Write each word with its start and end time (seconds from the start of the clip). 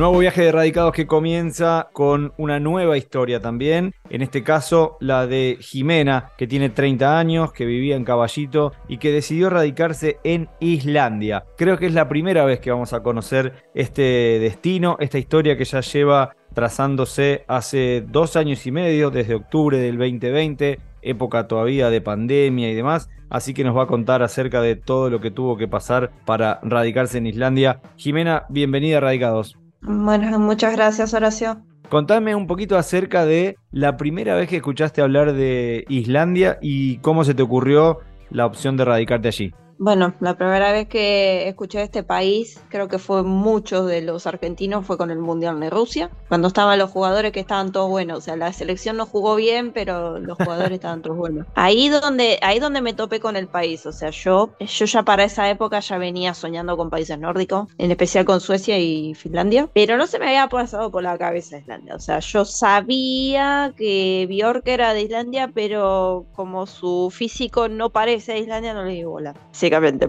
Nuevo 0.00 0.16
viaje 0.16 0.44
de 0.44 0.52
radicados 0.52 0.94
que 0.94 1.06
comienza 1.06 1.90
con 1.92 2.32
una 2.38 2.58
nueva 2.58 2.96
historia 2.96 3.38
también. 3.42 3.94
En 4.08 4.22
este 4.22 4.42
caso, 4.42 4.96
la 4.98 5.26
de 5.26 5.58
Jimena, 5.60 6.30
que 6.38 6.46
tiene 6.46 6.70
30 6.70 7.18
años, 7.18 7.52
que 7.52 7.66
vivía 7.66 7.96
en 7.96 8.06
Caballito 8.06 8.72
y 8.88 8.96
que 8.96 9.12
decidió 9.12 9.50
radicarse 9.50 10.16
en 10.24 10.48
Islandia. 10.58 11.44
Creo 11.58 11.76
que 11.76 11.84
es 11.84 11.92
la 11.92 12.08
primera 12.08 12.46
vez 12.46 12.60
que 12.60 12.70
vamos 12.70 12.94
a 12.94 13.02
conocer 13.02 13.52
este 13.74 14.38
destino, 14.40 14.96
esta 15.00 15.18
historia 15.18 15.58
que 15.58 15.66
ya 15.66 15.82
lleva 15.82 16.34
trazándose 16.54 17.44
hace 17.46 18.02
dos 18.08 18.36
años 18.36 18.66
y 18.66 18.70
medio, 18.70 19.10
desde 19.10 19.34
octubre 19.34 19.76
del 19.76 19.98
2020, 19.98 20.78
época 21.02 21.46
todavía 21.46 21.90
de 21.90 22.00
pandemia 22.00 22.70
y 22.70 22.74
demás. 22.74 23.10
Así 23.28 23.52
que 23.52 23.64
nos 23.64 23.76
va 23.76 23.82
a 23.82 23.86
contar 23.86 24.22
acerca 24.22 24.62
de 24.62 24.76
todo 24.76 25.10
lo 25.10 25.20
que 25.20 25.30
tuvo 25.30 25.58
que 25.58 25.68
pasar 25.68 26.10
para 26.24 26.58
radicarse 26.62 27.18
en 27.18 27.26
Islandia. 27.26 27.82
Jimena, 27.96 28.46
bienvenida 28.48 28.96
a 28.96 29.00
Radicados. 29.00 29.59
Bueno, 29.82 30.38
muchas 30.38 30.74
gracias, 30.74 31.14
Horacio. 31.14 31.62
Contame 31.88 32.34
un 32.34 32.46
poquito 32.46 32.76
acerca 32.76 33.24
de 33.24 33.56
la 33.72 33.96
primera 33.96 34.36
vez 34.36 34.48
que 34.48 34.56
escuchaste 34.56 35.02
hablar 35.02 35.32
de 35.32 35.84
Islandia 35.88 36.58
y 36.62 36.98
cómo 36.98 37.24
se 37.24 37.34
te 37.34 37.42
ocurrió 37.42 37.98
la 38.30 38.46
opción 38.46 38.76
de 38.76 38.84
radicarte 38.84 39.28
allí. 39.28 39.52
Bueno, 39.82 40.12
la 40.20 40.36
primera 40.36 40.72
vez 40.72 40.88
que 40.88 41.48
escuché 41.48 41.80
este 41.80 42.02
país, 42.02 42.60
creo 42.68 42.86
que 42.88 42.98
fue 42.98 43.22
muchos 43.22 43.86
de 43.86 44.02
los 44.02 44.26
argentinos, 44.26 44.84
fue 44.84 44.98
con 44.98 45.10
el 45.10 45.20
Mundial 45.20 45.58
de 45.58 45.70
Rusia, 45.70 46.10
cuando 46.28 46.48
estaban 46.48 46.78
los 46.78 46.90
jugadores 46.90 47.32
que 47.32 47.40
estaban 47.40 47.72
todos 47.72 47.88
buenos, 47.88 48.18
o 48.18 48.20
sea, 48.20 48.36
la 48.36 48.52
selección 48.52 48.98
no 48.98 49.06
jugó 49.06 49.36
bien, 49.36 49.72
pero 49.72 50.18
los 50.18 50.36
jugadores 50.38 50.72
estaban 50.72 51.00
todos 51.00 51.16
buenos. 51.16 51.46
Ahí 51.54 51.88
donde, 51.88 52.38
ahí 52.42 52.58
donde 52.58 52.82
me 52.82 52.92
topé 52.92 53.20
con 53.20 53.36
el 53.36 53.48
país, 53.48 53.86
o 53.86 53.92
sea, 53.92 54.10
yo, 54.10 54.50
yo 54.60 54.84
ya 54.84 55.02
para 55.02 55.24
esa 55.24 55.48
época 55.48 55.80
ya 55.80 55.96
venía 55.96 56.34
soñando 56.34 56.76
con 56.76 56.90
países 56.90 57.18
nórdicos, 57.18 57.68
en 57.78 57.90
especial 57.90 58.26
con 58.26 58.42
Suecia 58.42 58.78
y 58.78 59.14
Finlandia, 59.14 59.70
pero 59.72 59.96
no 59.96 60.06
se 60.06 60.18
me 60.18 60.26
había 60.26 60.46
pasado 60.48 60.90
por 60.90 61.02
la 61.02 61.16
cabeza 61.16 61.56
Islandia, 61.56 61.94
o 61.94 62.00
sea, 62.00 62.18
yo 62.18 62.44
sabía 62.44 63.72
que 63.78 64.26
Bjork 64.28 64.68
era 64.68 64.92
de 64.92 65.00
Islandia, 65.00 65.50
pero 65.54 66.26
como 66.34 66.66
su 66.66 67.10
físico 67.10 67.70
no 67.70 67.88
parece 67.88 68.32
de 68.32 68.40
Islandia, 68.40 68.74
no 68.74 68.84
le 68.84 68.92
di 68.92 69.04
bola 69.04 69.32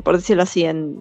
por 0.03 0.17
decirlo 0.17 0.43
así, 0.43 0.65
en, 0.65 0.97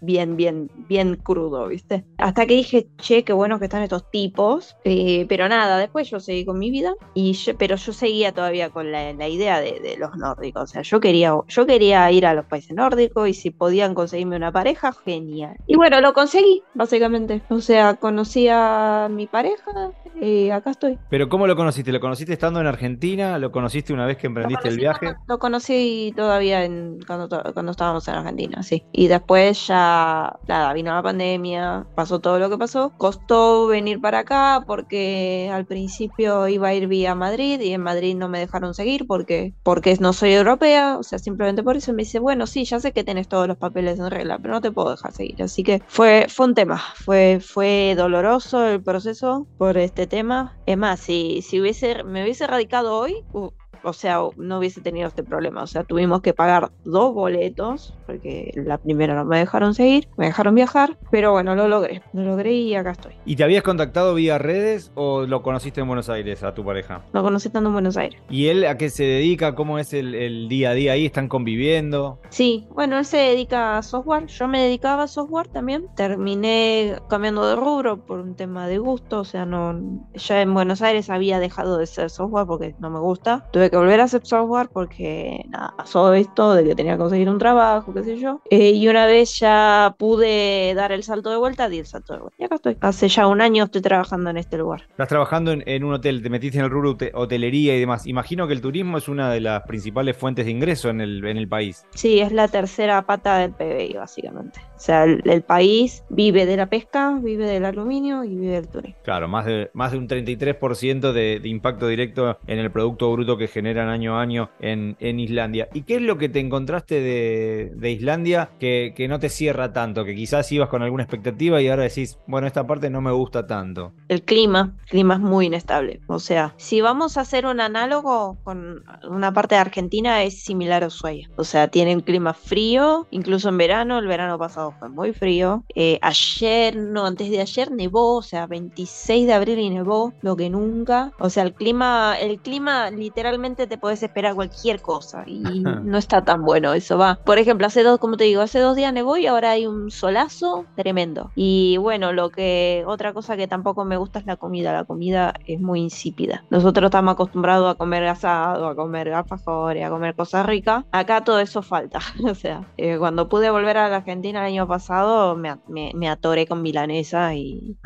bien, 0.00 0.36
bien, 0.36 0.70
bien 0.88 1.16
crudo, 1.16 1.68
¿viste? 1.68 2.04
Hasta 2.18 2.46
que 2.46 2.54
dije, 2.54 2.88
che, 2.98 3.24
qué 3.24 3.32
bueno 3.32 3.58
que 3.58 3.66
están 3.66 3.82
estos 3.82 4.10
tipos, 4.10 4.76
eh, 4.84 5.26
pero 5.28 5.48
nada, 5.48 5.78
después 5.78 6.08
yo 6.10 6.20
seguí 6.20 6.44
con 6.44 6.58
mi 6.58 6.70
vida, 6.70 6.94
y 7.14 7.36
pero 7.58 7.76
yo 7.76 7.92
seguía 7.92 8.32
todavía 8.32 8.70
con 8.70 8.92
la, 8.92 9.28
idea 9.28 9.60
de, 9.60 9.96
los 9.98 10.16
nórdicos, 10.16 10.62
o 10.62 10.66
sea, 10.66 10.82
yo 10.82 11.00
quería, 11.00 11.34
yo 11.46 11.66
quería 11.66 12.10
ir 12.10 12.26
a 12.26 12.34
los 12.34 12.46
países 12.46 12.74
nórdicos 12.74 13.28
y 13.28 13.34
si 13.34 13.50
podían 13.50 13.94
conseguirme 13.94 14.36
una 14.36 14.52
pareja, 14.52 14.92
genial. 15.04 15.56
Y 15.66 15.76
bueno, 15.76 16.00
lo 16.00 16.12
conseguí, 16.12 16.62
básicamente, 16.74 17.42
o 17.48 17.60
sea, 17.60 17.94
conocí 17.94 18.48
a 18.48 19.08
mi 19.10 19.26
pareja, 19.26 19.92
y 20.20 20.50
acá 20.50 20.70
estoy. 20.70 20.98
Pero 21.10 21.28
¿cómo 21.28 21.46
lo 21.46 21.56
conociste? 21.56 21.92
¿Lo 21.92 22.00
conociste 22.00 22.32
estando 22.32 22.60
en 22.60 22.66
Argentina? 22.66 23.38
¿Lo 23.38 23.52
conociste 23.52 23.92
una 23.92 24.06
vez 24.06 24.16
que 24.16 24.26
emprendiste 24.26 24.68
el 24.68 24.76
viaje? 24.76 25.14
Lo 25.26 25.38
conocí 25.38 26.12
todavía 26.16 26.64
en, 26.64 26.98
cuando, 27.06 27.28
cuando 27.52 27.72
estaba 27.72 27.87
en 28.08 28.14
Argentina, 28.14 28.62
sí. 28.62 28.84
Y 28.92 29.08
después 29.08 29.66
ya, 29.66 30.38
nada, 30.46 30.72
vino 30.72 30.94
la 30.94 31.02
pandemia, 31.02 31.86
pasó 31.94 32.20
todo 32.20 32.38
lo 32.38 32.50
que 32.50 32.58
pasó. 32.58 32.92
Costó 32.96 33.66
venir 33.66 34.00
para 34.00 34.20
acá 34.20 34.64
porque 34.66 35.50
al 35.52 35.66
principio 35.66 36.48
iba 36.48 36.68
a 36.68 36.74
ir 36.74 36.86
vía 36.86 37.14
Madrid 37.14 37.60
y 37.60 37.72
en 37.72 37.82
Madrid 37.82 38.16
no 38.16 38.28
me 38.28 38.38
dejaron 38.38 38.74
seguir 38.74 39.06
porque, 39.06 39.54
porque 39.62 39.96
no 40.00 40.12
soy 40.12 40.32
europea, 40.32 40.98
o 40.98 41.02
sea, 41.02 41.18
simplemente 41.18 41.62
por 41.62 41.76
eso 41.76 41.92
me 41.92 42.02
dice, 42.02 42.18
bueno, 42.18 42.46
sí, 42.46 42.64
ya 42.64 42.80
sé 42.80 42.92
que 42.92 43.04
tenés 43.04 43.28
todos 43.28 43.48
los 43.48 43.56
papeles 43.56 43.98
en 43.98 44.10
regla, 44.10 44.38
pero 44.38 44.54
no 44.54 44.60
te 44.60 44.70
puedo 44.70 44.90
dejar 44.90 45.12
seguir. 45.12 45.42
Así 45.42 45.62
que 45.62 45.82
fue, 45.86 46.26
fue 46.28 46.46
un 46.46 46.54
tema, 46.54 46.82
fue, 46.94 47.40
fue 47.40 47.94
doloroso 47.96 48.66
el 48.66 48.82
proceso 48.82 49.46
por 49.58 49.78
este 49.78 50.06
tema. 50.06 50.56
Es 50.66 50.76
más, 50.76 51.00
si, 51.00 51.42
si 51.42 51.60
hubiese, 51.60 52.04
me 52.04 52.22
hubiese 52.22 52.46
radicado 52.46 52.98
hoy, 52.98 53.24
uh, 53.32 53.50
o 53.88 53.92
sea, 53.92 54.20
no 54.36 54.58
hubiese 54.58 54.80
tenido 54.80 55.08
este 55.08 55.22
problema. 55.22 55.62
O 55.62 55.66
sea, 55.66 55.84
tuvimos 55.84 56.20
que 56.20 56.34
pagar 56.34 56.70
dos 56.84 57.14
boletos, 57.14 57.94
porque 58.06 58.52
la 58.54 58.78
primera 58.78 59.14
no 59.14 59.24
me 59.24 59.38
dejaron 59.38 59.74
seguir, 59.74 60.08
me 60.16 60.26
dejaron 60.26 60.54
viajar, 60.54 60.96
pero 61.10 61.32
bueno, 61.32 61.54
lo 61.54 61.68
logré, 61.68 62.02
lo 62.12 62.22
logré 62.22 62.52
y 62.52 62.74
acá 62.74 62.92
estoy. 62.92 63.12
¿Y 63.24 63.36
te 63.36 63.44
habías 63.44 63.62
contactado 63.62 64.14
vía 64.14 64.38
redes 64.38 64.92
o 64.94 65.22
lo 65.22 65.42
conociste 65.42 65.80
en 65.80 65.86
Buenos 65.86 66.08
Aires 66.08 66.42
a 66.42 66.54
tu 66.54 66.64
pareja? 66.64 67.02
Lo 67.12 67.22
conocí 67.22 67.48
estando 67.48 67.68
en 67.70 67.74
Buenos 67.74 67.96
Aires. 67.96 68.20
¿Y 68.30 68.48
él 68.48 68.64
a 68.66 68.76
qué 68.76 68.90
se 68.90 69.04
dedica? 69.04 69.54
¿Cómo 69.54 69.78
es 69.78 69.92
el, 69.92 70.48
día 70.48 70.70
a 70.70 70.74
día 70.74 70.92
ahí? 70.92 71.06
¿Están 71.06 71.28
conviviendo? 71.28 72.18
Sí, 72.30 72.66
bueno, 72.70 72.98
él 72.98 73.04
se 73.04 73.18
dedica 73.18 73.78
a 73.78 73.82
software, 73.82 74.26
yo 74.26 74.48
me 74.48 74.62
dedicaba 74.62 75.04
a 75.04 75.08
software 75.08 75.48
también. 75.48 75.86
Terminé 75.96 76.96
cambiando 77.08 77.46
de 77.46 77.56
rubro 77.56 78.04
por 78.04 78.20
un 78.20 78.34
tema 78.34 78.68
de 78.68 78.78
gusto, 78.78 79.20
o 79.20 79.24
sea, 79.24 79.46
no 79.46 79.78
ya 80.14 80.42
en 80.42 80.54
Buenos 80.54 80.82
Aires 80.82 81.10
había 81.10 81.38
dejado 81.40 81.78
de 81.78 81.86
ser 81.86 82.10
software 82.10 82.46
porque 82.46 82.74
no 82.78 82.90
me 82.90 83.00
gusta. 83.00 83.46
Tuve 83.52 83.70
que 83.70 83.76
volver 83.78 84.00
a 84.00 84.04
hacer 84.04 84.24
software 84.24 84.68
porque 84.72 85.44
nada, 85.48 85.74
pasó 85.76 86.12
esto 86.14 86.54
de 86.54 86.64
que 86.64 86.74
tenía 86.74 86.92
que 86.92 86.98
conseguir 86.98 87.28
un 87.28 87.38
trabajo, 87.38 87.92
qué 87.94 88.02
sé 88.02 88.18
yo. 88.18 88.40
Eh, 88.50 88.70
y 88.70 88.88
una 88.88 89.06
vez 89.06 89.38
ya 89.38 89.94
pude 89.98 90.74
dar 90.74 90.92
el 90.92 91.02
salto 91.02 91.30
de 91.30 91.36
vuelta, 91.36 91.68
di 91.68 91.78
el 91.78 91.86
salto 91.86 92.14
de 92.14 92.20
vuelta. 92.20 92.36
Y 92.38 92.44
acá 92.44 92.56
estoy. 92.56 92.76
Hace 92.80 93.08
ya 93.08 93.26
un 93.26 93.40
año 93.40 93.64
estoy 93.64 93.82
trabajando 93.82 94.30
en 94.30 94.36
este 94.36 94.58
lugar. 94.58 94.82
Estás 94.90 95.08
trabajando 95.08 95.52
en, 95.52 95.84
un 95.84 95.94
hotel, 95.94 96.22
te 96.22 96.30
metiste 96.30 96.58
en 96.58 96.64
el 96.64 96.70
rubro 96.70 96.96
hotelería 97.14 97.76
y 97.76 97.80
demás. 97.80 98.06
Imagino 98.06 98.46
que 98.46 98.54
el 98.54 98.60
turismo 98.60 98.98
es 98.98 99.08
una 99.08 99.30
de 99.30 99.40
las 99.40 99.62
principales 99.62 100.16
fuentes 100.16 100.44
de 100.44 100.50
ingreso 100.50 100.90
en 100.90 101.00
el, 101.00 101.24
en 101.24 101.36
el 101.36 101.48
país. 101.48 101.84
Sí, 101.94 102.20
es 102.20 102.32
la 102.32 102.48
tercera 102.48 103.02
pata 103.02 103.38
del 103.38 103.52
PBI, 103.52 103.94
básicamente. 103.94 104.60
O 104.76 104.80
sea, 104.80 105.04
el, 105.04 105.42
país 105.42 106.04
vive 106.08 106.46
de 106.46 106.56
la 106.56 106.66
pesca, 106.66 107.18
vive 107.20 107.46
del 107.46 107.64
aluminio 107.64 108.22
y 108.22 108.36
vive 108.36 108.52
del 108.52 108.68
turismo. 108.68 108.96
Claro, 109.02 109.26
más 109.26 109.44
de, 109.44 109.70
más 109.72 109.92
de 109.92 109.98
un 109.98 110.08
33% 110.08 111.12
de, 111.12 111.40
de 111.40 111.48
impacto 111.48 111.88
directo 111.88 112.38
en 112.46 112.58
el 112.58 112.70
Producto 112.70 113.10
Bruto 113.12 113.36
que 113.36 113.48
generan 113.58 113.88
año 113.88 114.18
a 114.18 114.22
año 114.22 114.50
en, 114.60 114.96
en 115.00 115.20
Islandia. 115.20 115.68
¿Y 115.74 115.82
qué 115.82 115.96
es 115.96 116.02
lo 116.02 116.16
que 116.16 116.28
te 116.28 116.40
encontraste 116.40 117.00
de, 117.00 117.72
de 117.74 117.90
Islandia 117.90 118.50
que, 118.60 118.92
que, 118.94 119.08
no 119.08 119.18
te 119.18 119.28
cierra 119.28 119.72
tanto? 119.72 120.04
Que 120.04 120.14
quizás 120.14 120.50
ibas 120.52 120.68
con 120.68 120.82
alguna 120.82 121.02
expectativa 121.02 121.60
y 121.60 121.68
ahora 121.68 121.84
decís, 121.84 122.18
bueno, 122.26 122.46
esta 122.46 122.66
parte 122.66 122.90
no 122.90 123.00
me 123.00 123.12
gusta 123.12 123.46
tanto. 123.46 123.92
El 124.08 124.22
clima, 124.22 124.76
el 124.84 124.90
clima 124.90 125.14
es 125.14 125.20
muy 125.20 125.46
inestable. 125.46 126.00
O 126.06 126.18
sea, 126.18 126.54
si 126.56 126.80
vamos 126.80 127.16
a 127.16 127.22
hacer 127.22 127.46
un 127.46 127.60
análogo 127.60 128.38
con 128.44 128.84
una 129.08 129.32
parte 129.32 129.54
de 129.54 129.60
Argentina, 129.60 130.22
es 130.22 130.42
similar 130.42 130.84
a 130.84 130.86
Ushuaia. 130.86 131.28
O 131.36 131.44
sea, 131.44 131.68
tiene 131.68 131.94
un 131.94 132.02
clima 132.02 132.34
frío, 132.34 133.06
incluso 133.10 133.48
en 133.48 133.58
verano, 133.58 133.98
el 133.98 134.06
verano 134.06 134.38
pasado 134.38 134.74
fue 134.78 134.88
muy 134.88 135.12
frío. 135.12 135.64
Eh, 135.74 135.98
ayer, 136.02 136.76
no, 136.76 137.06
antes 137.06 137.30
de 137.30 137.40
ayer 137.40 137.70
nevó, 137.70 138.16
o 138.16 138.22
sea, 138.22 138.46
26 138.46 139.26
de 139.26 139.32
abril 139.32 139.58
y 139.58 139.70
nevó, 139.70 140.12
lo 140.22 140.36
que 140.36 140.50
nunca. 140.50 141.12
O 141.18 141.30
sea, 141.30 141.42
el 141.42 141.54
clima, 141.54 142.16
el 142.18 142.38
clima 142.38 142.90
literalmente 142.90 143.47
te 143.56 143.78
puedes 143.78 144.02
esperar 144.02 144.34
cualquier 144.34 144.80
cosa 144.80 145.24
y 145.26 145.40
no 145.40 145.98
está 145.98 146.24
tan 146.24 146.44
bueno, 146.44 146.72
eso 146.72 146.98
va. 146.98 147.18
Por 147.24 147.38
ejemplo, 147.38 147.66
hace 147.66 147.82
dos, 147.82 147.98
como 147.98 148.16
te 148.16 148.24
digo, 148.24 148.42
hace 148.42 148.60
dos 148.60 148.76
días 148.76 148.92
nevó 148.92 149.16
y 149.16 149.26
ahora 149.26 149.52
hay 149.52 149.66
un 149.66 149.90
solazo 149.90 150.66
tremendo. 150.76 151.30
Y 151.34 151.76
bueno, 151.78 152.12
lo 152.12 152.30
que, 152.30 152.84
otra 152.86 153.12
cosa 153.12 153.36
que 153.36 153.46
tampoco 153.48 153.84
me 153.84 153.96
gusta 153.96 154.18
es 154.18 154.26
la 154.26 154.36
comida, 154.36 154.72
la 154.72 154.84
comida 154.84 155.34
es 155.46 155.60
muy 155.60 155.80
insípida. 155.80 156.44
Nosotros 156.50 156.86
estamos 156.86 157.14
acostumbrados 157.14 157.72
a 157.72 157.74
comer 157.76 158.04
asado, 158.04 158.68
a 158.68 158.74
comer 158.74 159.12
alfajores, 159.12 159.84
a 159.84 159.90
comer 159.90 160.14
cosas 160.14 160.46
ricas. 160.46 160.84
Acá 160.92 161.22
todo 161.24 161.40
eso 161.40 161.62
falta. 161.62 162.00
o 162.24 162.34
sea, 162.34 162.64
eh, 162.76 162.96
cuando 162.98 163.28
pude 163.28 163.50
volver 163.50 163.76
a 163.76 163.88
la 163.88 163.96
Argentina 163.96 164.40
el 164.40 164.46
año 164.46 164.66
pasado 164.66 165.36
me, 165.36 165.56
me, 165.68 166.08
atoré 166.08 166.46
con 166.46 166.62
milanesa 166.62 167.34
y, 167.34 167.76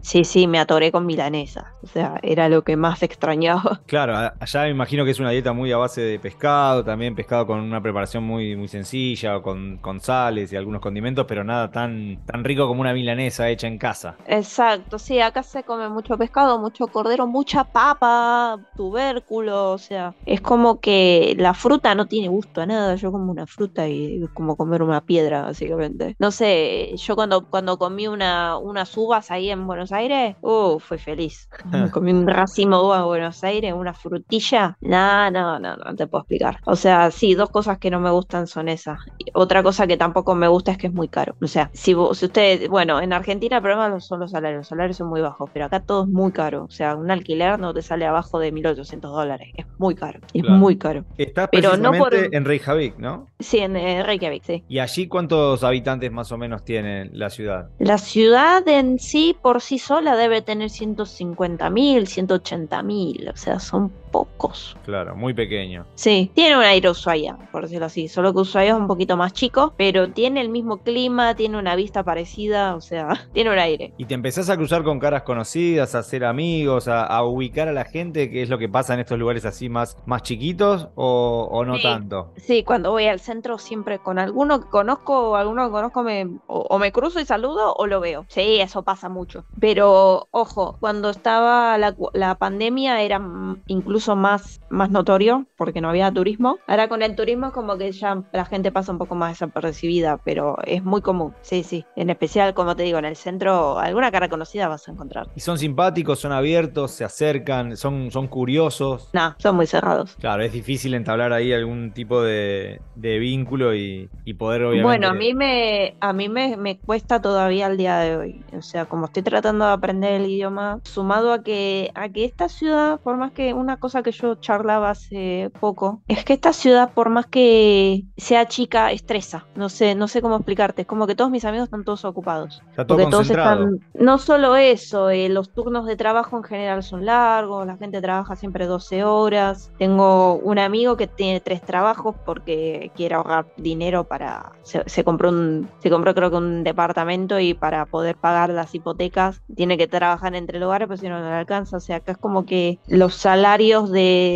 sí, 0.00 0.24
sí, 0.24 0.46
me 0.46 0.58
atoré 0.58 0.92
con 0.92 1.06
milanesa. 1.06 1.74
O 1.82 1.86
sea, 1.86 2.18
era 2.22 2.48
lo 2.48 2.62
que 2.62 2.76
más 2.76 3.02
extrañaba. 3.02 3.82
Claro, 3.86 4.32
allá 4.38 4.62
me 4.62 4.70
imagino 4.70 4.85
que 4.86 5.10
es 5.10 5.20
una 5.20 5.30
dieta 5.30 5.52
muy 5.52 5.72
a 5.72 5.76
base 5.76 6.00
de 6.00 6.18
pescado, 6.18 6.84
también 6.84 7.14
pescado 7.14 7.46
con 7.46 7.60
una 7.60 7.80
preparación 7.80 8.24
muy, 8.24 8.56
muy 8.56 8.68
sencilla, 8.68 9.40
con, 9.40 9.78
con 9.78 10.00
sales 10.00 10.52
y 10.52 10.56
algunos 10.56 10.80
condimentos, 10.80 11.26
pero 11.26 11.44
nada 11.44 11.70
tan, 11.70 12.24
tan 12.24 12.44
rico 12.44 12.66
como 12.66 12.80
una 12.80 12.94
milanesa 12.94 13.48
hecha 13.48 13.66
en 13.66 13.78
casa. 13.78 14.16
Exacto, 14.26 14.98
sí, 14.98 15.20
acá 15.20 15.42
se 15.42 15.64
come 15.64 15.88
mucho 15.88 16.16
pescado, 16.16 16.58
mucho 16.58 16.86
cordero, 16.86 17.26
mucha 17.26 17.64
papa, 17.64 18.58
tubérculo, 18.76 19.72
o 19.72 19.78
sea, 19.78 20.14
es 20.24 20.40
como 20.40 20.80
que 20.80 21.34
la 21.38 21.54
fruta 21.54 21.94
no 21.94 22.06
tiene 22.06 22.28
gusto 22.28 22.60
a 22.60 22.66
nada, 22.66 22.94
yo 22.94 23.10
como 23.12 23.30
una 23.30 23.46
fruta 23.46 23.88
y 23.88 24.22
es 24.22 24.30
como 24.30 24.56
comer 24.56 24.82
una 24.82 25.00
piedra, 25.00 25.42
básicamente. 25.42 26.16
No 26.18 26.30
sé, 26.30 26.94
yo 26.96 27.16
cuando, 27.16 27.48
cuando 27.48 27.78
comí 27.78 28.06
una, 28.06 28.56
unas 28.58 28.96
uvas 28.96 29.30
ahí 29.30 29.50
en 29.50 29.66
Buenos 29.66 29.92
Aires, 29.92 30.36
uh, 30.42 30.78
fui 30.78 30.98
feliz. 30.98 31.48
comí 31.92 32.12
un 32.12 32.26
racimo 32.26 32.78
de 32.78 32.84
uvas 32.84 33.00
en 33.00 33.06
Buenos 33.06 33.44
Aires, 33.44 33.74
una 33.74 33.92
frutilla, 33.92 34.75
no, 34.80 35.30
no, 35.30 35.58
no, 35.58 35.76
no 35.76 35.96
te 35.96 36.06
puedo 36.06 36.22
explicar. 36.22 36.60
O 36.64 36.76
sea, 36.76 37.10
sí, 37.10 37.34
dos 37.34 37.50
cosas 37.50 37.78
que 37.78 37.90
no 37.90 38.00
me 38.00 38.10
gustan 38.10 38.46
son 38.46 38.68
esas. 38.68 38.98
otra 39.34 39.62
cosa 39.62 39.86
que 39.86 39.96
tampoco 39.96 40.34
me 40.34 40.48
gusta 40.48 40.72
es 40.72 40.78
que 40.78 40.88
es 40.88 40.92
muy 40.92 41.08
caro. 41.08 41.34
O 41.40 41.46
sea, 41.46 41.70
si, 41.72 41.94
vos, 41.94 42.18
si 42.18 42.26
usted, 42.26 42.68
bueno, 42.68 43.00
en 43.00 43.12
Argentina 43.12 43.56
el 43.56 43.62
problema 43.62 43.98
son 44.00 44.20
los 44.20 44.30
salarios, 44.30 44.60
los 44.60 44.68
salarios 44.68 44.96
son 44.96 45.08
muy 45.08 45.20
bajos, 45.20 45.50
pero 45.52 45.66
acá 45.66 45.80
todo 45.80 46.04
es 46.04 46.08
muy 46.08 46.32
caro. 46.32 46.64
O 46.64 46.70
sea, 46.70 46.94
un 46.94 47.10
alquiler 47.10 47.58
no 47.58 47.72
te 47.72 47.82
sale 47.82 48.06
abajo 48.06 48.38
de 48.38 48.52
1.800 48.52 49.00
dólares, 49.00 49.48
es 49.56 49.66
muy 49.78 49.94
caro, 49.94 50.20
es 50.32 50.44
muy 50.44 50.76
caro. 50.76 51.04
Estás 51.16 51.48
pero 51.50 51.76
no 51.76 51.92
por... 51.92 52.14
en 52.14 52.44
Reykjavik, 52.44 52.98
¿no? 52.98 53.28
Sí, 53.38 53.58
en 53.58 53.76
eh, 53.76 54.02
Reykjavik, 54.02 54.44
sí. 54.44 54.64
¿Y 54.68 54.78
allí 54.78 55.08
cuántos 55.08 55.64
habitantes 55.64 56.10
más 56.12 56.32
o 56.32 56.38
menos 56.38 56.64
tiene 56.64 57.06
la 57.12 57.30
ciudad? 57.30 57.70
La 57.78 57.98
ciudad 57.98 58.66
en 58.68 58.98
sí, 58.98 59.36
por 59.40 59.60
sí 59.60 59.78
sola, 59.78 60.16
debe 60.16 60.42
tener 60.42 60.70
150 60.70 61.70
mil, 61.70 62.06
180 62.06 62.82
mil, 62.82 63.28
o 63.28 63.36
sea, 63.36 63.58
son 63.58 63.90
pocos. 64.10 64.65
Claro, 64.84 65.14
muy 65.14 65.34
pequeño. 65.34 65.86
Sí, 65.94 66.30
tiene 66.34 66.56
un 66.56 66.62
aire 66.62 66.90
Ushuaia, 66.90 67.36
por 67.52 67.62
decirlo 67.62 67.86
así, 67.86 68.08
solo 68.08 68.32
que 68.32 68.40
Ushuaia 68.40 68.72
es 68.72 68.76
un 68.76 68.86
poquito 68.86 69.16
más 69.16 69.32
chico, 69.32 69.74
pero 69.76 70.10
tiene 70.10 70.40
el 70.40 70.48
mismo 70.48 70.78
clima, 70.78 71.34
tiene 71.34 71.58
una 71.58 71.76
vista 71.76 72.02
parecida, 72.02 72.74
o 72.74 72.80
sea, 72.80 73.08
tiene 73.32 73.50
un 73.50 73.58
aire. 73.58 73.92
Y 73.98 74.06
te 74.06 74.14
empezás 74.14 74.50
a 74.50 74.56
cruzar 74.56 74.82
con 74.84 74.98
caras 74.98 75.22
conocidas, 75.22 75.94
a 75.94 76.00
hacer 76.00 76.24
amigos, 76.24 76.88
a, 76.88 77.22
ubicar 77.24 77.68
a 77.68 77.72
la 77.72 77.84
gente, 77.84 78.30
que 78.30 78.42
es 78.42 78.48
lo 78.48 78.58
que 78.58 78.68
pasa 78.68 78.94
en 78.94 79.00
estos 79.00 79.18
lugares 79.18 79.44
así 79.44 79.68
más, 79.68 79.96
más 80.06 80.22
chiquitos 80.22 80.88
o, 80.94 81.64
no 81.66 81.80
tanto. 81.80 82.32
Sí, 82.36 82.62
cuando 82.62 82.90
voy 82.90 83.06
al 83.06 83.20
centro 83.20 83.58
siempre 83.58 83.98
con 83.98 84.18
alguno 84.18 84.60
que 84.60 84.68
conozco, 84.68 85.30
o 85.30 85.36
alguno 85.36 85.66
que 85.66 85.72
conozco 85.72 86.02
me, 86.02 86.28
o, 86.46 86.78
me 86.78 86.92
cruzo 86.92 87.20
y 87.20 87.24
saludo 87.24 87.74
o 87.74 87.86
lo 87.86 88.00
veo. 88.00 88.24
Sí, 88.28 88.60
eso 88.60 88.82
pasa 88.82 89.08
mucho. 89.08 89.44
Pero 89.58 90.28
ojo, 90.30 90.76
cuando 90.80 91.10
estaba 91.10 91.76
la, 91.78 91.94
la 92.12 92.36
pandemia 92.36 93.02
era 93.02 93.20
incluso 93.66 94.16
más, 94.16 94.55
más 94.68 94.90
notorio 94.90 95.46
porque 95.56 95.80
no 95.80 95.88
había 95.88 96.10
turismo. 96.10 96.58
Ahora 96.66 96.88
con 96.88 97.02
el 97.02 97.16
turismo 97.16 97.52
como 97.52 97.76
que 97.76 97.92
ya 97.92 98.22
la 98.32 98.44
gente 98.44 98.72
pasa 98.72 98.92
un 98.92 98.98
poco 98.98 99.14
más 99.14 99.32
desapercibida, 99.32 100.18
pero 100.18 100.56
es 100.64 100.84
muy 100.84 101.02
común, 101.02 101.34
sí, 101.42 101.62
sí. 101.62 101.84
En 101.96 102.10
especial, 102.10 102.54
como 102.54 102.76
te 102.76 102.82
digo, 102.82 102.98
en 102.98 103.04
el 103.04 103.16
centro 103.16 103.78
alguna 103.78 104.10
cara 104.10 104.28
conocida 104.28 104.68
vas 104.68 104.88
a 104.88 104.92
encontrar. 104.92 105.28
¿Y 105.34 105.40
son 105.40 105.58
simpáticos, 105.58 106.18
son 106.18 106.32
abiertos, 106.32 106.90
se 106.92 107.04
acercan, 107.04 107.76
son, 107.76 108.10
son 108.10 108.28
curiosos? 108.28 109.10
No, 109.12 109.34
son 109.38 109.56
muy 109.56 109.66
cerrados. 109.66 110.16
Claro, 110.20 110.42
es 110.42 110.52
difícil 110.52 110.94
entablar 110.94 111.32
ahí 111.32 111.52
algún 111.52 111.92
tipo 111.92 112.22
de, 112.22 112.80
de 112.94 113.18
vínculo 113.18 113.74
y, 113.74 114.08
y, 114.24 114.34
poder 114.34 114.64
obviamente... 114.64 114.84
Bueno, 114.84 115.08
a 115.08 115.14
mí, 115.14 115.34
me, 115.34 115.96
a 116.00 116.12
mí 116.12 116.28
me, 116.28 116.56
me 116.56 116.78
cuesta 116.78 117.20
todavía 117.20 117.66
al 117.66 117.76
día 117.76 117.98
de 117.98 118.16
hoy. 118.16 118.44
O 118.56 118.62
sea, 118.62 118.86
como 118.86 119.06
estoy 119.06 119.22
tratando 119.22 119.64
de 119.64 119.72
aprender 119.72 120.20
el 120.20 120.30
idioma, 120.30 120.80
sumado 120.84 121.32
a 121.32 121.42
que, 121.42 121.90
a 121.94 122.08
que 122.08 122.24
esta 122.24 122.48
ciudad, 122.48 123.00
por 123.00 123.16
más 123.16 123.32
que 123.32 123.54
una 123.54 123.78
cosa 123.78 124.02
que 124.02 124.12
yo 124.12 124.36
charlaba 124.46 124.90
hace 124.90 125.50
poco, 125.58 126.02
es 126.06 126.24
que 126.24 126.34
esta 126.34 126.52
ciudad, 126.52 126.92
por 126.92 127.10
más 127.10 127.26
que 127.26 128.04
sea 128.16 128.46
chica, 128.46 128.92
estresa. 128.92 129.46
No 129.56 129.68
sé, 129.68 129.96
no 129.96 130.06
sé 130.06 130.22
cómo 130.22 130.36
explicarte. 130.36 130.82
Es 130.82 130.88
como 130.88 131.06
que 131.08 131.16
todos 131.16 131.32
mis 131.32 131.44
amigos 131.44 131.64
están 131.64 131.84
todos 131.84 132.04
ocupados. 132.04 132.62
Está 132.70 132.86
todo 132.86 132.98
porque 132.98 133.10
todos 133.10 133.30
están. 133.30 133.80
No 133.94 134.18
solo 134.18 134.54
eso, 134.54 135.10
eh, 135.10 135.28
los 135.28 135.52
turnos 135.52 135.86
de 135.86 135.96
trabajo 135.96 136.36
en 136.36 136.44
general 136.44 136.84
son 136.84 137.04
largos, 137.04 137.66
la 137.66 137.76
gente 137.76 138.00
trabaja 138.00 138.36
siempre 138.36 138.66
12 138.66 139.02
horas. 139.02 139.72
Tengo 139.78 140.36
un 140.36 140.60
amigo 140.60 140.96
que 140.96 141.08
tiene 141.08 141.40
tres 141.40 141.62
trabajos 141.62 142.14
porque 142.24 142.92
quiere 142.94 143.16
ahorrar 143.16 143.46
dinero 143.56 144.04
para. 144.04 144.52
Se, 144.62 145.02
compró 145.02 145.30
un. 145.30 145.68
Se 145.80 145.90
compró 145.90 146.14
creo 146.14 146.30
que 146.30 146.36
un 146.36 146.62
departamento 146.62 147.40
y 147.40 147.54
para 147.54 147.86
poder 147.86 148.16
pagar 148.16 148.50
las 148.50 148.72
hipotecas 148.74 149.42
tiene 149.56 149.76
que 149.76 149.88
trabajar 149.88 150.36
entre 150.36 150.60
lugares, 150.60 150.86
pero 150.86 150.98
si 150.98 151.08
no, 151.08 151.18
no 151.18 151.28
le 151.30 151.34
alcanza. 151.34 151.78
O 151.78 151.80
sea, 151.80 151.96
acá 151.96 152.12
es 152.12 152.18
como 152.18 152.46
que 152.46 152.78
los 152.86 153.14
salarios 153.16 153.90
de, 153.90 154.35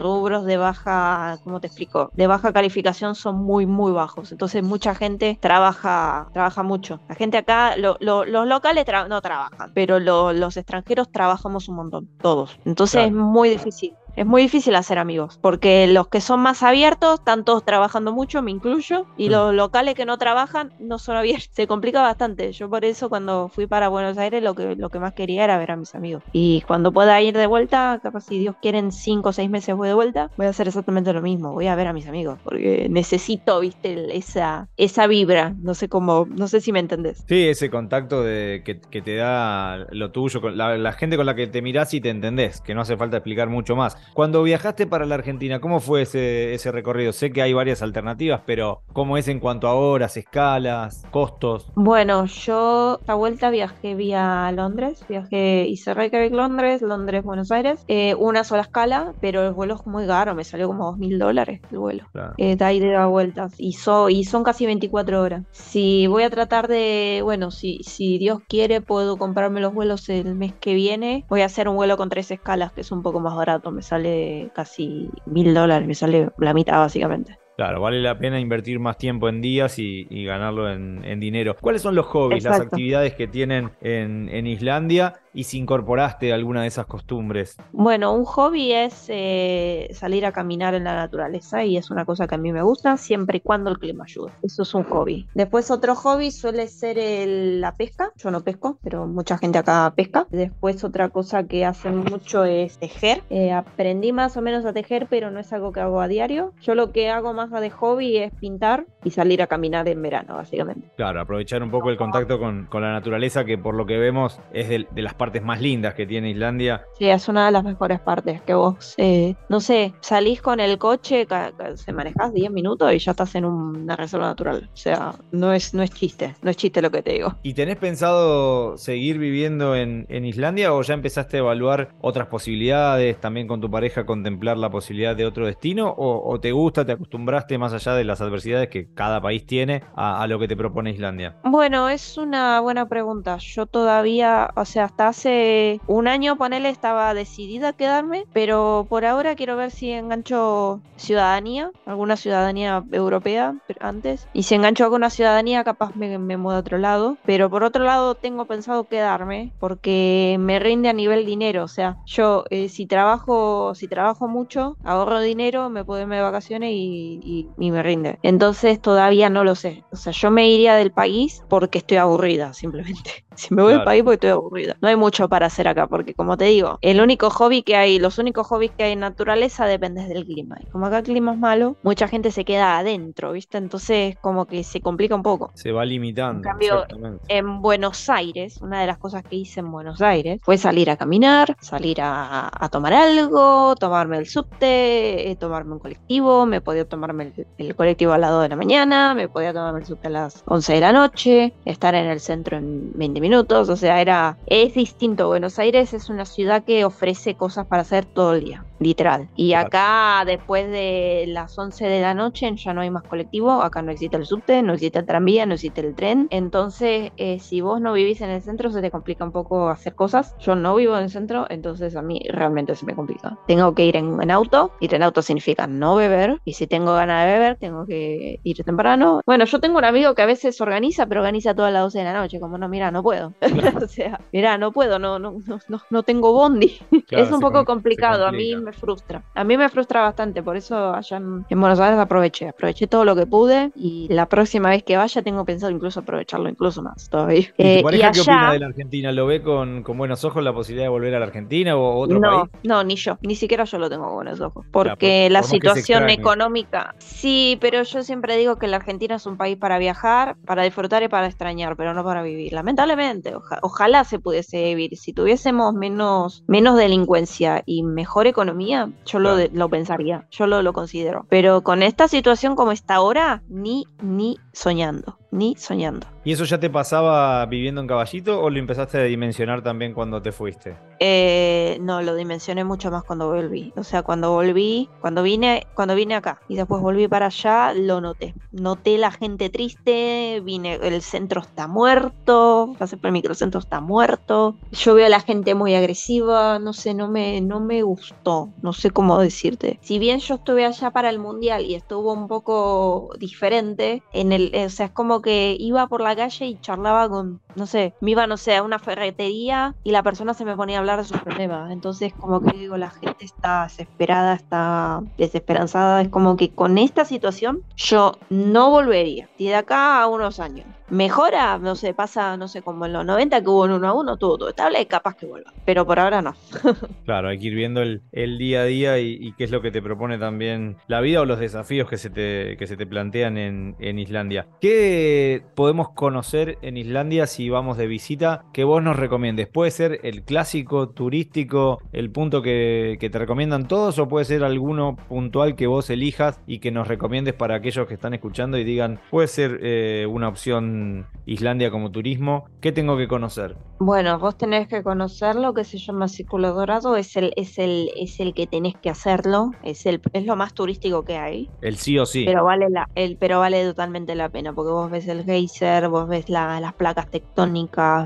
rubros 0.00 0.44
de 0.44 0.56
baja, 0.56 1.38
¿cómo 1.44 1.60
te 1.60 1.66
explico? 1.68 2.10
De 2.14 2.26
baja 2.26 2.52
calificación 2.52 3.14
son 3.14 3.36
muy, 3.36 3.66
muy 3.66 3.92
bajos. 3.92 4.32
Entonces 4.32 4.62
mucha 4.62 4.94
gente 4.94 5.38
trabaja, 5.40 6.28
trabaja 6.32 6.62
mucho. 6.62 7.00
La 7.08 7.14
gente 7.14 7.38
acá, 7.38 7.76
los 7.76 7.98
locales 8.00 8.84
no 9.08 9.20
trabajan, 9.20 9.72
pero 9.74 9.98
los 10.00 10.56
extranjeros 10.56 11.10
trabajamos 11.10 11.68
un 11.68 11.76
montón, 11.76 12.08
todos. 12.20 12.58
Entonces 12.64 13.06
es 13.06 13.12
muy 13.12 13.50
difícil. 13.50 13.94
Es 14.16 14.26
muy 14.26 14.42
difícil 14.42 14.74
hacer 14.74 14.98
amigos, 14.98 15.38
porque 15.40 15.86
los 15.86 16.08
que 16.08 16.20
son 16.20 16.40
más 16.40 16.62
abiertos 16.62 17.20
están 17.20 17.44
todos 17.44 17.64
trabajando 17.64 18.12
mucho, 18.12 18.42
me 18.42 18.50
incluyo, 18.50 19.06
y 19.16 19.28
mm. 19.28 19.32
los 19.32 19.54
locales 19.54 19.94
que 19.94 20.04
no 20.04 20.18
trabajan 20.18 20.72
no 20.78 20.98
son 20.98 21.16
abiertos. 21.16 21.50
Se 21.52 21.66
complica 21.66 22.02
bastante. 22.02 22.52
Yo 22.52 22.68
por 22.68 22.84
eso 22.84 23.08
cuando 23.08 23.48
fui 23.48 23.66
para 23.66 23.88
Buenos 23.88 24.18
Aires 24.18 24.42
lo 24.42 24.54
que, 24.54 24.76
lo 24.76 24.88
que 24.88 24.98
más 24.98 25.14
quería 25.14 25.44
era 25.44 25.58
ver 25.58 25.72
a 25.72 25.76
mis 25.76 25.94
amigos. 25.94 26.22
Y 26.32 26.62
cuando 26.66 26.92
pueda 26.92 27.20
ir 27.20 27.36
de 27.36 27.46
vuelta, 27.46 28.00
capaz 28.02 28.22
si 28.22 28.38
Dios 28.38 28.56
quiere 28.60 28.78
en 28.78 28.92
cinco 28.92 29.30
o 29.30 29.32
seis 29.32 29.50
meses 29.50 29.74
voy 29.76 29.88
de 29.88 29.94
vuelta, 29.94 30.30
voy 30.36 30.46
a 30.46 30.50
hacer 30.50 30.68
exactamente 30.68 31.12
lo 31.12 31.22
mismo. 31.22 31.52
Voy 31.52 31.66
a 31.66 31.74
ver 31.74 31.86
a 31.86 31.92
mis 31.92 32.06
amigos, 32.06 32.38
porque 32.42 32.88
necesito, 32.90 33.60
viste, 33.60 34.16
esa, 34.16 34.68
esa 34.76 35.06
vibra. 35.06 35.54
No 35.62 35.74
sé 35.74 35.88
cómo, 35.88 36.26
no 36.30 36.48
sé 36.48 36.60
si 36.60 36.72
me 36.72 36.80
entendés. 36.80 37.24
Sí, 37.28 37.48
ese 37.48 37.70
contacto 37.70 38.22
de, 38.22 38.62
que, 38.64 39.02
te 39.02 39.16
da 39.16 39.86
lo 39.90 40.10
tuyo, 40.10 40.40
con 40.40 40.56
la, 40.56 40.76
la 40.76 40.92
gente 40.92 41.16
con 41.16 41.26
la 41.26 41.34
que 41.34 41.46
te 41.46 41.62
mirás 41.62 41.92
y 41.94 42.00
te 42.00 42.10
entendés, 42.10 42.60
que 42.60 42.74
no 42.74 42.82
hace 42.82 42.96
falta 42.96 43.16
explicar 43.16 43.48
mucho 43.48 43.76
más. 43.76 43.96
Cuando 44.14 44.42
viajaste 44.42 44.86
para 44.86 45.06
la 45.06 45.14
Argentina, 45.14 45.60
¿cómo 45.60 45.80
fue 45.80 46.02
ese, 46.02 46.54
ese 46.54 46.72
recorrido? 46.72 47.12
Sé 47.12 47.32
que 47.32 47.42
hay 47.42 47.52
varias 47.52 47.82
alternativas, 47.82 48.42
pero 48.44 48.82
¿cómo 48.92 49.16
es 49.16 49.28
en 49.28 49.40
cuanto 49.40 49.68
a 49.68 49.74
horas, 49.74 50.16
escalas, 50.16 51.04
costos? 51.10 51.70
Bueno, 51.74 52.26
yo 52.26 52.98
esta 53.00 53.14
vuelta 53.14 53.50
viajé 53.50 53.94
vía 53.94 54.50
Londres, 54.52 55.04
viajé, 55.08 55.66
hice 55.66 55.94
Reykjavik, 55.94 56.32
Londres, 56.32 56.82
Londres, 56.82 57.24
Buenos 57.24 57.50
Aires, 57.50 57.84
eh, 57.88 58.14
una 58.16 58.44
sola 58.44 58.62
escala, 58.62 59.14
pero 59.20 59.46
el 59.46 59.52
vuelo 59.52 59.74
es 59.74 59.86
muy 59.86 60.06
caro, 60.06 60.34
me 60.34 60.44
salió 60.44 60.66
como 60.66 60.86
dos 60.86 60.98
mil 60.98 61.18
dólares 61.18 61.60
el 61.70 61.78
vuelo. 61.78 62.04
Eh, 62.36 62.56
de 62.56 62.64
ahí 62.64 62.80
de 62.80 62.90
da 62.90 63.06
vueltas 63.06 63.54
y, 63.58 63.76
y 64.10 64.24
son 64.24 64.44
casi 64.44 64.66
24 64.66 65.22
horas. 65.22 65.44
Si 65.52 66.06
voy 66.06 66.22
a 66.24 66.30
tratar 66.30 66.68
de, 66.68 67.20
bueno, 67.22 67.50
si, 67.50 67.80
si 67.82 68.18
Dios 68.18 68.40
quiere, 68.48 68.80
puedo 68.80 69.16
comprarme 69.16 69.60
los 69.60 69.72
vuelos 69.72 70.08
el 70.08 70.34
mes 70.34 70.52
que 70.60 70.74
viene. 70.74 71.24
Voy 71.28 71.42
a 71.42 71.46
hacer 71.46 71.68
un 71.68 71.76
vuelo 71.76 71.96
con 71.96 72.08
tres 72.08 72.30
escalas, 72.30 72.72
que 72.72 72.80
es 72.82 72.92
un 72.92 73.02
poco 73.02 73.20
más 73.20 73.36
barato, 73.36 73.70
me 73.70 73.82
sale 73.90 74.50
casi 74.54 75.10
mil 75.26 75.52
dólares, 75.52 75.86
me 75.86 75.94
sale 75.94 76.30
la 76.38 76.54
mitad 76.54 76.78
básicamente. 76.78 77.38
Claro, 77.56 77.82
vale 77.82 78.00
la 78.00 78.16
pena 78.18 78.40
invertir 78.40 78.78
más 78.78 78.96
tiempo 78.96 79.28
en 79.28 79.42
días 79.42 79.78
y, 79.78 80.06
ganarlo 80.24 80.70
en, 80.72 81.20
dinero. 81.20 81.56
¿Cuáles 81.60 81.82
son 81.82 81.94
los 81.94 82.06
hobbies, 82.06 82.44
las 82.44 82.60
actividades 82.60 83.14
que 83.14 83.26
tienen 83.26 83.70
en, 83.82 84.30
en 84.30 84.46
Islandia 84.46 85.20
y 85.32 85.44
si 85.44 85.58
incorporaste 85.58 86.32
alguna 86.32 86.62
de 86.62 86.68
esas 86.68 86.86
costumbres? 86.86 87.56
Bueno, 87.72 88.12
un 88.12 88.24
hobby 88.24 88.72
es 88.72 89.06
eh, 89.08 89.88
salir 89.92 90.26
a 90.26 90.32
caminar 90.32 90.74
en 90.74 90.84
la 90.84 90.94
naturaleza 90.94 91.64
y 91.64 91.76
es 91.76 91.90
una 91.90 92.04
cosa 92.04 92.26
que 92.26 92.34
a 92.34 92.38
mí 92.38 92.52
me 92.52 92.62
gusta 92.62 92.96
siempre 92.96 93.38
y 93.38 93.40
cuando 93.40 93.70
el 93.70 93.78
clima 93.78 94.04
ayude. 94.04 94.32
Eso 94.42 94.62
es 94.62 94.74
un 94.74 94.84
hobby. 94.84 95.28
Después 95.34 95.70
otro 95.70 95.94
hobby 95.94 96.30
suele 96.30 96.66
ser 96.68 96.98
la 97.28 97.76
pesca. 97.76 98.12
Yo 98.16 98.30
no 98.30 98.40
pesco, 98.42 98.78
pero 98.82 99.06
mucha 99.06 99.38
gente 99.38 99.58
acá 99.58 99.92
pesca. 99.94 100.26
Después 100.30 100.82
otra 100.84 101.08
cosa 101.08 101.46
que 101.46 101.64
hacen 101.64 101.98
mucho 101.98 102.44
es 102.44 102.78
tejer. 102.78 103.22
Eh, 103.30 103.52
aprendí 103.52 104.12
más 104.12 104.36
o 104.36 104.42
menos 104.42 104.64
a 104.64 104.72
tejer, 104.72 105.06
pero 105.08 105.30
no 105.30 105.40
es 105.40 105.52
algo 105.52 105.72
que 105.72 105.80
hago 105.80 106.00
a 106.00 106.08
diario. 106.08 106.52
Yo 106.60 106.74
lo 106.74 106.92
que 106.92 107.10
hago 107.10 107.32
más 107.32 107.50
de 107.50 107.70
hobby 107.70 108.16
es 108.16 108.32
pintar 108.34 108.86
y 109.04 109.10
salir 109.10 109.42
a 109.42 109.46
caminar 109.46 109.88
en 109.88 110.00
verano, 110.00 110.36
básicamente. 110.36 110.88
Claro, 110.96 111.20
aprovechar 111.20 111.62
un 111.62 111.70
poco 111.70 111.90
el 111.90 111.96
contacto 111.96 112.38
con, 112.38 112.68
la 112.72 112.92
naturaleza 112.92 113.44
que 113.44 113.58
por 113.58 113.74
lo 113.74 113.84
que 113.86 113.98
vemos 113.98 114.40
es 114.52 114.68
de, 114.68 114.86
de 114.90 115.02
las 115.02 115.14
partes 115.20 115.42
más 115.42 115.60
lindas 115.60 115.92
que 115.92 116.06
tiene 116.06 116.30
Islandia. 116.30 116.82
Sí, 116.98 117.10
es 117.10 117.28
una 117.28 117.44
de 117.44 117.52
las 117.52 117.62
mejores 117.62 118.00
partes 118.00 118.40
que 118.40 118.54
vos, 118.54 118.94
eh, 118.96 119.34
no 119.50 119.60
sé, 119.60 119.92
salís 120.00 120.40
con 120.40 120.60
el 120.60 120.78
coche, 120.78 121.26
se 121.74 121.92
manejás 121.92 122.32
10 122.32 122.50
minutos 122.50 122.90
y 122.94 122.98
ya 122.98 123.10
estás 123.10 123.34
en 123.34 123.44
una 123.44 123.96
reserva 123.96 124.28
natural. 124.28 124.70
O 124.72 124.76
sea, 124.76 125.14
no 125.30 125.52
es, 125.52 125.74
no 125.74 125.82
es 125.82 125.90
chiste, 125.90 126.34
no 126.40 126.50
es 126.50 126.56
chiste 126.56 126.80
lo 126.80 126.90
que 126.90 127.02
te 127.02 127.12
digo. 127.12 127.34
¿Y 127.42 127.52
tenés 127.52 127.76
pensado 127.76 128.78
seguir 128.78 129.18
viviendo 129.18 129.76
en, 129.76 130.06
Islandia 130.30 130.72
o 130.72 130.80
ya 130.80 130.94
empezaste 130.94 131.36
a 131.36 131.40
evaluar 131.40 131.90
otras 132.00 132.28
posibilidades, 132.28 133.20
también 133.20 133.46
con 133.46 133.60
tu 133.60 133.70
pareja 133.70 134.06
contemplar 134.06 134.56
la 134.56 134.70
posibilidad 134.70 135.14
de 135.14 135.26
otro 135.26 135.44
destino? 135.44 135.94
¿O, 135.98 136.40
te 136.40 136.52
gusta, 136.52 136.86
te 136.86 136.92
acostumbraste 136.92 137.58
más 137.58 137.74
allá 137.74 137.94
de 137.94 138.04
las 138.04 138.22
adversidades 138.22 138.68
que 138.68 138.88
cada 138.94 139.20
país 139.20 139.44
tiene 139.44 139.82
a, 139.94 140.22
a 140.22 140.26
lo 140.26 140.38
que 140.38 140.48
te 140.48 140.56
propone 140.56 140.92
Islandia? 140.92 141.36
Bueno, 141.44 141.90
es 141.90 142.16
una 142.16 142.60
buena 142.60 142.88
pregunta. 142.88 143.36
Yo 143.36 143.66
todavía, 143.66 144.50
o 144.56 144.64
sea, 144.64 144.84
hasta 144.84 145.09
hace 145.10 145.80
un 145.86 146.08
año, 146.08 146.36
ponele, 146.36 146.70
estaba 146.70 147.12
decidida 147.14 147.68
a 147.68 147.72
quedarme, 147.74 148.24
pero 148.32 148.86
por 148.88 149.04
ahora 149.04 149.34
quiero 149.34 149.56
ver 149.56 149.70
si 149.70 149.90
engancho 149.90 150.80
ciudadanía, 150.96 151.70
alguna 151.86 152.16
ciudadanía 152.16 152.82
europea 152.92 153.54
antes, 153.80 154.28
y 154.32 154.44
si 154.44 154.54
engancho 154.54 154.84
alguna 154.84 155.10
ciudadanía, 155.10 155.64
capaz 155.64 155.94
me, 155.96 156.18
me 156.18 156.36
mudo 156.36 156.56
a 156.56 156.60
otro 156.60 156.78
lado, 156.78 157.18
pero 157.24 157.50
por 157.50 157.64
otro 157.64 157.84
lado 157.84 158.14
tengo 158.14 158.46
pensado 158.46 158.84
quedarme 158.84 159.52
porque 159.58 160.36
me 160.40 160.58
rinde 160.58 160.88
a 160.88 160.92
nivel 160.92 161.26
dinero, 161.26 161.64
o 161.64 161.68
sea, 161.68 161.96
yo 162.06 162.44
eh, 162.50 162.68
si 162.68 162.86
trabajo, 162.86 163.74
si 163.74 163.88
trabajo 163.88 164.28
mucho, 164.28 164.76
ahorro 164.82 165.20
dinero, 165.20 165.70
me 165.70 165.84
puedo 165.84 166.00
irme 166.00 166.16
de 166.16 166.22
vacaciones 166.22 166.70
y, 166.72 167.48
y 167.58 167.70
me 167.70 167.82
rinde. 167.82 168.18
Entonces 168.22 168.80
todavía 168.80 169.30
no 169.30 169.44
lo 169.44 169.54
sé, 169.54 169.84
o 169.92 169.96
sea, 169.96 170.12
yo 170.12 170.30
me 170.30 170.48
iría 170.48 170.74
del 170.74 170.92
país 170.92 171.42
porque 171.48 171.78
estoy 171.78 171.98
aburrida, 171.98 172.52
simplemente. 172.54 173.24
Si 173.40 173.54
me 173.54 173.62
voy 173.62 173.72
del 173.72 173.84
país 173.84 174.02
porque 174.02 174.16
estoy 174.16 174.30
aburrida. 174.30 174.76
No 174.82 174.88
hay 174.88 174.96
mucho 175.00 175.28
para 175.28 175.46
hacer 175.46 175.66
acá, 175.66 175.86
porque 175.86 176.14
como 176.14 176.36
te 176.36 176.44
digo, 176.44 176.78
el 176.82 177.00
único 177.00 177.30
hobby 177.30 177.62
que 177.62 177.74
hay, 177.74 177.98
los 177.98 178.18
únicos 178.18 178.46
hobbies 178.46 178.70
que 178.76 178.84
hay 178.84 178.92
en 178.92 179.00
naturaleza 179.00 179.64
depende 179.66 180.06
del 180.06 180.24
clima. 180.24 180.58
Y 180.60 180.66
como 180.66 180.86
acá 180.86 180.98
el 180.98 181.04
clima 181.04 181.32
es 181.32 181.38
malo, 181.38 181.76
mucha 181.82 182.06
gente 182.06 182.30
se 182.30 182.44
queda 182.44 182.78
adentro, 182.78 183.32
¿viste? 183.32 183.58
Entonces 183.58 184.16
como 184.20 184.44
que 184.44 184.62
se 184.62 184.80
complica 184.80 185.14
un 185.14 185.22
poco. 185.22 185.50
Se 185.54 185.72
va 185.72 185.84
limitando. 185.84 186.36
En 186.38 186.42
cambio, 186.42 186.84
en 187.28 187.62
Buenos 187.62 188.08
Aires, 188.10 188.60
una 188.60 188.82
de 188.82 188.86
las 188.86 188.98
cosas 188.98 189.22
que 189.24 189.36
hice 189.36 189.60
en 189.60 189.72
Buenos 189.72 190.02
Aires 190.02 190.40
fue 190.44 190.58
salir 190.58 190.90
a 190.90 190.96
caminar, 190.96 191.56
salir 191.60 191.98
a, 192.02 192.68
tomar 192.70 192.92
algo, 192.92 193.74
tomarme 193.76 194.18
el 194.18 194.26
subte, 194.26 195.30
eh, 195.30 195.36
tomarme 195.36 195.72
un 195.72 195.78
colectivo, 195.78 196.44
me 196.44 196.60
podía 196.60 196.84
tomarme 196.84 197.32
el, 197.36 197.46
el 197.58 197.74
colectivo 197.74 198.12
a 198.12 198.18
las 198.18 198.30
2 198.30 198.42
de 198.42 198.48
la 198.50 198.56
mañana, 198.56 199.14
me 199.14 199.28
podía 199.28 199.52
tomarme 199.54 199.80
el 199.80 199.86
subte 199.86 200.08
a 200.08 200.10
las 200.10 200.44
11 200.46 200.74
de 200.74 200.80
la 200.80 200.92
noche, 200.92 201.54
estar 201.64 201.94
en 201.94 202.06
el 202.06 202.20
centro 202.20 202.58
en 202.58 202.92
20 202.94 203.20
minutos, 203.20 203.68
o 203.68 203.76
sea, 203.76 204.00
era 204.00 204.36
es 204.46 204.74
distinto. 204.90 205.28
Buenos 205.28 205.58
Aires 205.60 205.94
es 205.94 206.10
una 206.10 206.24
ciudad 206.24 206.64
que 206.64 206.84
ofrece 206.84 207.36
cosas 207.36 207.66
para 207.66 207.82
hacer 207.82 208.06
todo 208.06 208.34
el 208.34 208.44
día, 208.44 208.64
literal. 208.80 209.28
Y 209.36 209.52
acá, 209.52 210.24
después 210.26 210.68
de 210.68 211.26
las 211.28 211.56
11 211.56 211.86
de 211.86 212.00
la 212.00 212.12
noche, 212.12 212.52
ya 212.56 212.74
no 212.74 212.80
hay 212.80 212.90
más 212.90 213.04
colectivo, 213.04 213.62
acá 213.62 213.82
no 213.82 213.92
existe 213.92 214.16
el 214.16 214.26
subte, 214.26 214.62
no 214.62 214.74
existe 214.74 214.98
el 214.98 215.06
tranvía, 215.06 215.46
no 215.46 215.54
existe 215.54 215.80
el 215.80 215.94
tren. 215.94 216.26
Entonces, 216.30 217.12
eh, 217.18 217.38
si 217.38 217.60
vos 217.60 217.80
no 217.80 217.92
vivís 217.92 218.20
en 218.20 218.30
el 218.30 218.42
centro, 218.42 218.72
se 218.72 218.80
te 218.80 218.90
complica 218.90 219.24
un 219.24 219.30
poco 219.30 219.68
hacer 219.68 219.94
cosas. 219.94 220.34
Yo 220.40 220.56
no 220.56 220.74
vivo 220.74 220.96
en 220.96 221.04
el 221.04 221.10
centro, 221.10 221.46
entonces 221.50 221.94
a 221.94 222.02
mí 222.02 222.20
realmente 222.28 222.74
se 222.74 222.84
me 222.84 222.96
complica. 222.96 223.38
Tengo 223.46 223.72
que 223.76 223.86
ir 223.86 223.96
en, 223.96 224.20
en 224.20 224.30
auto, 224.32 224.72
ir 224.80 224.92
en 224.92 225.04
auto 225.04 225.22
significa 225.22 225.68
no 225.68 225.94
beber, 225.94 226.40
y 226.44 226.54
si 226.54 226.66
tengo 226.66 226.94
ganas 226.94 227.26
de 227.26 227.32
beber, 227.32 227.56
tengo 227.58 227.86
que 227.86 228.40
ir 228.42 228.64
temprano. 228.64 229.20
Bueno, 229.24 229.44
yo 229.44 229.60
tengo 229.60 229.78
un 229.78 229.84
amigo 229.84 230.16
que 230.16 230.22
a 230.22 230.26
veces 230.26 230.60
organiza, 230.60 231.06
pero 231.06 231.20
organiza 231.20 231.54
todas 231.54 231.72
las 231.72 231.84
12 231.84 231.98
de 231.98 232.04
la 232.04 232.14
noche, 232.14 232.40
como 232.40 232.58
no, 232.58 232.68
mira, 232.68 232.90
no 232.90 233.04
puedo. 233.04 233.34
o 233.84 233.86
sea, 233.86 234.20
mira, 234.32 234.58
no 234.58 234.72
puedo, 234.80 234.98
no, 234.98 235.18
no, 235.18 235.42
no, 235.46 235.82
no 235.90 236.02
tengo 236.02 236.32
bondi. 236.32 236.78
es 237.10 237.30
un 237.30 237.40
poco 237.40 237.66
complicado, 237.66 238.26
a 238.26 238.32
mí 238.32 238.56
me 238.56 238.72
frustra. 238.72 239.22
A 239.34 239.44
mí 239.44 239.58
me 239.58 239.68
frustra 239.68 240.00
bastante, 240.00 240.42
por 240.42 240.56
eso 240.56 240.94
allá 240.94 241.18
en, 241.18 241.44
Buenos 241.50 241.78
Aires 241.80 241.98
aproveché, 241.98 242.48
aproveché 242.48 242.86
todo 242.86 243.04
lo 243.04 243.14
que 243.14 243.26
pude 243.26 243.72
y 243.76 244.08
la 244.08 244.24
próxima 244.24 244.70
vez 244.70 244.82
que 244.82 244.96
vaya 244.96 245.20
tengo 245.20 245.44
pensado 245.44 245.70
incluso 245.70 246.00
aprovecharlo 246.00 246.48
incluso 246.48 246.82
más 246.82 247.10
todavía. 247.10 247.40
¿Y 247.40 247.44
tu 247.44 247.52
eh, 247.58 247.82
pareja 247.82 248.10
qué 248.12 248.20
opina 248.22 248.52
de 248.54 248.58
la 248.58 248.66
Argentina? 248.68 249.12
¿Lo 249.12 249.26
ve 249.26 249.42
con, 249.42 249.82
con, 249.82 249.98
buenos 249.98 250.24
ojos 250.24 250.42
la 250.42 250.54
posibilidad 250.54 250.86
de 250.86 250.88
volver 250.88 251.14
a 251.14 251.18
la 251.18 251.26
Argentina 251.26 251.76
o 251.76 251.98
otro 251.98 252.18
no, 252.18 252.48
No, 252.62 252.82
ni 252.82 252.96
yo, 252.96 253.18
ni 253.20 253.34
siquiera 253.34 253.64
yo 253.64 253.78
lo 253.78 253.90
tengo 253.90 254.06
con 254.06 254.14
buenos 254.14 254.40
ojos, 254.40 254.64
porque 254.72 255.28
la 255.28 255.42
situación 255.42 256.08
económica, 256.08 256.94
sí, 256.96 257.58
pero 257.60 257.82
yo 257.82 258.02
siempre 258.02 258.38
digo 258.38 258.56
que 258.56 258.66
la 258.66 258.76
Argentina 258.76 259.16
es 259.16 259.26
un 259.26 259.36
país 259.36 259.58
para 259.58 259.76
viajar, 259.76 260.36
para 260.46 260.62
disfrutar 260.62 261.02
y 261.02 261.08
para 261.08 261.26
extrañar, 261.26 261.76
pero 261.76 261.92
no 261.92 262.02
para 262.02 262.22
vivir. 262.22 262.54
Lamentablemente, 262.54 263.34
ojalá 263.60 264.04
se 264.04 264.18
pudiese 264.18 264.69
Si 264.96 265.12
tuviésemos 265.12 265.74
menos, 265.74 266.44
menos 266.46 266.76
delincuencia 266.76 267.62
y 267.66 267.82
mejor 267.82 268.26
economía, 268.26 268.90
yo 269.06 269.18
lo, 269.18 269.36
lo 269.52 269.68
pensaría, 269.68 270.26
yo 270.30 270.46
lo, 270.46 270.62
lo 270.62 270.72
considero. 270.72 271.26
Pero 271.28 271.62
con 271.62 271.82
esta 271.82 272.08
situación 272.08 272.56
como 272.56 272.72
está 272.72 272.96
ahora, 272.96 273.42
ni, 273.48 273.84
ni 274.02 274.38
soñando 274.52 275.19
ni 275.30 275.56
soñando. 275.56 276.06
¿Y 276.22 276.32
eso 276.32 276.44
ya 276.44 276.60
te 276.60 276.68
pasaba 276.68 277.46
viviendo 277.46 277.80
en 277.80 277.86
Caballito 277.86 278.40
o 278.42 278.50
lo 278.50 278.58
empezaste 278.58 278.98
a 278.98 279.04
dimensionar 279.04 279.62
también 279.62 279.94
cuando 279.94 280.20
te 280.20 280.32
fuiste? 280.32 280.76
Eh, 280.98 281.78
no, 281.80 282.02
lo 282.02 282.14
dimensioné 282.14 282.62
mucho 282.62 282.90
más 282.90 283.04
cuando 283.04 283.28
volví. 283.28 283.72
O 283.76 283.84
sea, 283.84 284.02
cuando 284.02 284.32
volví, 284.32 284.90
cuando 285.00 285.22
vine, 285.22 285.66
cuando 285.74 285.94
vine 285.94 286.14
acá 286.14 286.42
y 286.46 286.56
después 286.56 286.82
volví 286.82 287.08
para 287.08 287.26
allá, 287.26 287.72
lo 287.72 288.02
noté. 288.02 288.34
Noté 288.52 288.98
la 288.98 289.10
gente 289.10 289.48
triste, 289.48 290.42
vine, 290.44 290.74
el 290.74 291.00
centro 291.00 291.40
está 291.40 291.66
muerto, 291.66 292.74
pasé 292.78 292.98
por 292.98 293.06
el 293.06 293.12
microcentro 293.12 293.60
está 293.60 293.80
muerto. 293.80 294.56
Yo 294.72 294.94
veo 294.94 295.06
a 295.06 295.10
la 295.10 295.20
gente 295.20 295.54
muy 295.54 295.74
agresiva, 295.74 296.58
no 296.58 296.74
sé, 296.74 296.92
no 296.92 297.08
me, 297.08 297.40
no 297.40 297.60
me 297.60 297.82
gustó, 297.82 298.50
no 298.60 298.74
sé 298.74 298.90
cómo 298.90 299.18
decirte. 299.18 299.78
Si 299.80 299.98
bien 299.98 300.20
yo 300.20 300.34
estuve 300.34 300.66
allá 300.66 300.90
para 300.90 301.08
el 301.08 301.18
mundial 301.18 301.64
y 301.64 301.76
estuvo 301.76 302.12
un 302.12 302.28
poco 302.28 303.10
diferente, 303.18 304.02
en 304.12 304.32
el, 304.32 304.52
o 304.54 304.68
sea, 304.68 304.86
es 304.86 304.92
como 304.92 305.19
que 305.22 305.56
iba 305.58 305.86
por 305.88 306.00
la 306.02 306.16
calle 306.16 306.46
y 306.46 306.60
charlaba 306.60 307.08
con, 307.08 307.42
no 307.54 307.66
sé, 307.66 307.94
me 308.00 308.12
iba, 308.12 308.26
no 308.26 308.36
sé, 308.36 308.56
a 308.56 308.62
una 308.62 308.78
ferretería 308.78 309.74
y 309.84 309.90
la 309.90 310.02
persona 310.02 310.34
se 310.34 310.44
me 310.44 310.56
ponía 310.56 310.76
a 310.76 310.80
hablar 310.80 310.98
de 310.98 311.04
sus 311.04 311.20
problemas. 311.20 311.70
Entonces, 311.70 312.12
como 312.12 312.40
que 312.40 312.56
digo, 312.56 312.76
la 312.76 312.90
gente 312.90 313.24
está 313.24 313.64
desesperada, 313.64 314.34
está 314.34 315.02
desesperanzada. 315.18 316.02
Es 316.02 316.08
como 316.08 316.36
que 316.36 316.50
con 316.50 316.78
esta 316.78 317.04
situación 317.04 317.62
yo 317.76 318.18
no 318.28 318.70
volvería. 318.70 319.28
Y 319.38 319.46
de 319.46 319.56
acá 319.56 320.02
a 320.02 320.06
unos 320.06 320.40
años 320.40 320.66
mejora, 320.90 321.58
no 321.58 321.76
sé, 321.76 321.94
pasa, 321.94 322.36
no 322.36 322.48
sé, 322.48 322.62
como 322.62 322.86
en 322.86 322.92
los 322.92 323.06
90 323.06 323.40
que 323.40 323.48
hubo 323.48 323.62
un 323.62 323.72
1 323.72 323.88
a 323.88 323.94
1, 323.94 324.16
todo, 324.16 324.38
todo 324.38 324.48
estable, 324.50 324.84
capaz 324.86 325.16
que 325.16 325.26
vuelva. 325.26 325.52
Pero 325.64 325.86
por 325.86 325.98
ahora 325.98 326.20
no. 326.20 326.34
claro, 327.04 327.28
hay 327.28 327.38
que 327.38 327.46
ir 327.46 327.54
viendo 327.54 327.80
el, 327.80 328.02
día 328.38 328.62
a 328.62 328.64
día 328.64 328.98
y, 328.98 329.32
qué 329.38 329.44
es 329.44 329.50
lo 329.50 329.62
que 329.62 329.70
te 329.70 329.80
propone 329.80 330.18
también 330.18 330.76
la 330.88 331.00
vida 331.00 331.20
o 331.20 331.24
los 331.24 331.38
desafíos 331.38 331.88
que 331.88 331.96
se 331.96 332.10
te, 332.10 332.56
que 332.58 332.66
se 332.66 332.76
te 332.76 332.86
plantean 332.86 333.38
en, 333.38 333.76
en 333.78 333.98
Islandia. 333.98 334.46
¿Qué 334.60 335.42
podemos 335.54 335.90
conocer 335.90 336.58
en 336.62 336.76
Islandia 336.76 337.26
si 337.26 337.39
vamos 337.48 337.76
de 337.76 337.86
visita 337.86 338.44
que 338.52 338.64
vos 338.64 338.82
nos 338.82 338.96
recomiendes? 338.96 339.48
¿Puede 339.48 339.70
ser 339.70 340.00
el 340.02 340.22
clásico 340.22 340.90
turístico, 340.90 341.80
el 341.92 342.10
punto 342.10 342.42
que, 342.42 342.98
te 343.00 343.18
recomiendan 343.18 343.66
todos 343.66 343.98
o 343.98 344.08
puede 344.08 344.24
ser 344.24 344.44
alguno 344.44 344.96
puntual 345.08 345.56
que 345.56 345.66
vos 345.66 345.90
elijas 345.90 346.40
y 346.46 346.58
que 346.58 346.70
nos 346.70 346.86
recomiendes 346.86 347.34
para 347.34 347.56
aquellos 347.56 347.86
que 347.88 347.94
están 347.94 348.14
escuchando 348.14 348.58
y 348.58 348.64
digan, 348.64 349.00
puede 349.10 349.28
ser 349.28 349.58
eh, 349.62 350.06
una 350.08 350.28
opción 350.28 351.06
Islandia 351.26 351.70
como 351.70 351.90
turismo? 351.90 352.46
¿Qué 352.60 352.72
tengo 352.72 352.96
que 352.96 353.08
conocer? 353.08 353.56
Bueno, 353.78 354.18
vos 354.18 354.36
tenés 354.36 354.68
que 354.68 354.82
conocer 354.82 355.36
lo 355.36 355.54
que 355.54 355.64
se 355.64 355.78
llama 355.78 356.08
Círculo 356.08 356.52
Dorado, 356.52 356.96
es 356.96 357.16
el, 357.16 357.32
es 357.36 357.58
el, 357.58 357.90
es 357.96 358.20
el 358.20 358.34
que 358.34 358.46
tenés 358.46 358.76
que 358.76 358.90
hacerlo, 358.90 359.52
es 359.62 359.86
el, 359.86 360.02
es 360.12 360.26
lo 360.26 360.36
más 360.36 360.52
turístico 360.52 361.04
que 361.04 361.16
hay. 361.16 361.48
El 361.62 361.76
sí 361.76 361.98
o 361.98 362.04
sí. 362.04 362.24
Pero 362.26 362.44
vale 362.44 362.68
la, 362.68 362.88
el, 362.94 363.16
pero 363.16 363.38
vale 363.38 363.64
totalmente 363.64 364.14
la 364.14 364.28
pena, 364.28 364.52
porque 364.52 364.70
vos 364.70 364.90
ves 364.90 365.08
el 365.08 365.24
geyser, 365.24 365.88
vos 365.88 366.08
ves 366.08 366.28
las 366.28 366.74
placas 366.74 367.10
tectónicas, 367.10 367.29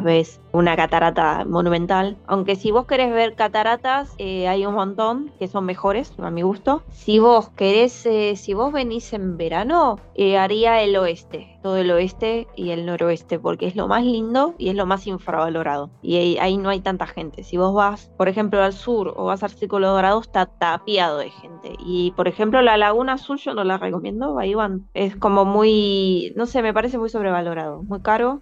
ves 0.05 0.44
una 0.55 0.77
catarata 0.77 1.45
monumental. 1.45 2.17
Aunque 2.27 2.55
si 2.55 2.71
vos 2.71 2.87
querés 2.87 3.13
ver 3.13 3.35
cataratas, 3.35 4.15
eh, 4.19 4.47
hay 4.47 4.65
un 4.65 4.75
montón 4.75 5.33
que 5.39 5.49
son 5.49 5.67
mejores, 5.67 6.15
a 6.19 6.31
mi 6.31 6.43
gusto. 6.43 6.83
Si 6.91 7.19
vos 7.19 7.51
querés, 7.51 8.07
eh, 8.07 8.37
si 8.37 8.55
vos 8.55 8.73
venís 8.73 9.13
en 9.13 9.37
verano, 9.37 9.99
eh, 10.15 10.39
haría 10.39 10.81
el 10.81 10.97
oeste, 10.97 11.59
todo 11.63 11.77
el 11.77 11.91
oeste 11.91 12.47
y 12.55 12.71
el 12.71 12.87
noroeste, 12.87 13.41
porque 13.41 13.67
es 13.67 13.75
lo 13.75 13.89
más 13.89 14.05
lindo 14.05 14.55
y 14.57 14.69
es 14.69 14.77
lo 14.77 14.87
más 14.87 15.09
infravalorado. 15.09 15.91
Y 16.03 16.39
ahí, 16.39 16.57
no 16.57 16.69
hay 16.71 16.81
tanta 16.81 17.09
gente. 17.09 17.43
Si 17.43 17.57
vos 17.57 17.75
vas, 17.75 18.13
por 18.17 18.29
ejemplo, 18.29 18.63
al 18.63 18.73
sur 18.73 19.13
o 19.17 19.25
vas 19.25 19.43
al 19.43 19.51
Círculo 19.51 19.89
Dorado, 19.89 20.21
está 20.21 20.47
tapiado 20.47 21.19
de 21.19 21.31
gente. 21.31 21.75
Y, 21.81 22.13
por 22.13 22.29
ejemplo, 22.29 22.63
la 22.63 22.77
Laguna 22.77 23.15
Azul 23.15 23.39
yo 23.39 23.55
no 23.55 23.65
la 23.65 23.77
recomiendo, 23.77 24.39
ahí 24.39 24.55
van. 24.55 24.87
Es 24.95 25.17
como 25.17 25.45
muy, 25.45 26.33
no 26.37 26.47
sé, 26.47 26.63
me 26.63 26.73
parece 26.73 26.97
muy 26.97 27.09
sobrevalorado, 27.09 27.83
muy 27.83 28.01
caro. 28.03 28.41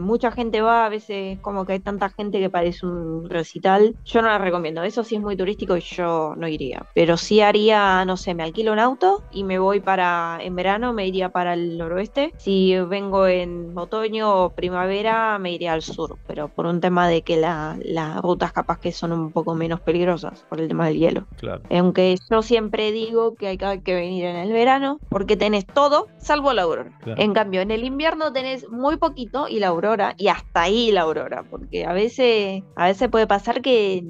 mucha 0.00 0.32
gente 0.32 0.62
va, 0.62 0.86
a 0.86 0.88
veces 0.88 1.33
como 1.38 1.64
que 1.64 1.74
hay 1.74 1.80
tanta 1.80 2.08
gente 2.08 2.40
que 2.40 2.50
parece 2.50 2.86
un 2.86 3.28
recital. 3.28 3.96
Yo 4.04 4.22
no 4.22 4.28
la 4.28 4.38
recomiendo. 4.38 4.82
Eso 4.82 5.04
sí 5.04 5.16
es 5.16 5.22
muy 5.22 5.36
turístico 5.36 5.76
y 5.76 5.80
yo 5.80 6.34
no 6.36 6.48
iría. 6.48 6.86
Pero 6.94 7.16
sí 7.16 7.40
haría, 7.40 8.04
no 8.04 8.16
sé, 8.16 8.34
me 8.34 8.42
alquilo 8.42 8.72
un 8.72 8.78
auto 8.78 9.22
y 9.30 9.44
me 9.44 9.58
voy 9.58 9.80
para, 9.80 10.38
en 10.40 10.54
verano 10.54 10.92
me 10.92 11.06
iría 11.06 11.30
para 11.30 11.54
el 11.54 11.78
noroeste. 11.78 12.32
Si 12.36 12.76
vengo 12.78 13.26
en 13.26 13.76
otoño 13.76 14.44
o 14.44 14.50
primavera, 14.50 15.38
me 15.38 15.52
iría 15.52 15.72
al 15.72 15.82
sur. 15.82 16.16
Pero 16.26 16.48
por 16.48 16.66
un 16.66 16.80
tema 16.80 17.08
de 17.08 17.22
que 17.22 17.36
las 17.36 18.22
rutas 18.22 18.52
capaz 18.52 18.78
que 18.80 18.92
son 18.92 19.12
un 19.12 19.32
poco 19.32 19.54
menos 19.54 19.80
peligrosas 19.80 20.44
por 20.48 20.60
el 20.60 20.68
tema 20.68 20.86
del 20.86 20.98
hielo. 20.98 21.26
Claro. 21.36 21.62
Aunque 21.70 22.16
yo 22.30 22.42
siempre 22.42 22.92
digo 22.92 23.34
que 23.34 23.48
hay 23.48 23.58
que 23.58 23.94
venir 23.94 24.24
en 24.24 24.36
el 24.36 24.52
verano 24.52 24.98
porque 25.08 25.36
tenés 25.36 25.66
todo 25.66 26.08
salvo 26.18 26.52
la 26.52 26.62
aurora. 26.62 26.90
En 27.04 27.32
cambio, 27.34 27.60
en 27.60 27.70
el 27.70 27.84
invierno 27.84 28.32
tenés 28.32 28.68
muy 28.68 28.96
poquito 28.96 29.48
y 29.48 29.60
la 29.60 29.68
aurora, 29.68 30.14
y 30.16 30.28
hasta 30.28 30.62
ahí 30.62 30.90
la 30.90 31.02
aurora 31.02 31.23
porque 31.50 31.84
a 31.84 31.92
veces, 31.92 32.62
a 32.76 32.86
veces 32.88 33.08
puede 33.08 33.26
pasar 33.26 33.62
que, 33.62 34.02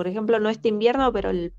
por 0.00 0.08
ejemplo, 0.08 0.40
no 0.40 0.48
este 0.48 0.70
invierno, 0.70 1.12
pero 1.12 1.28
el, 1.28 1.52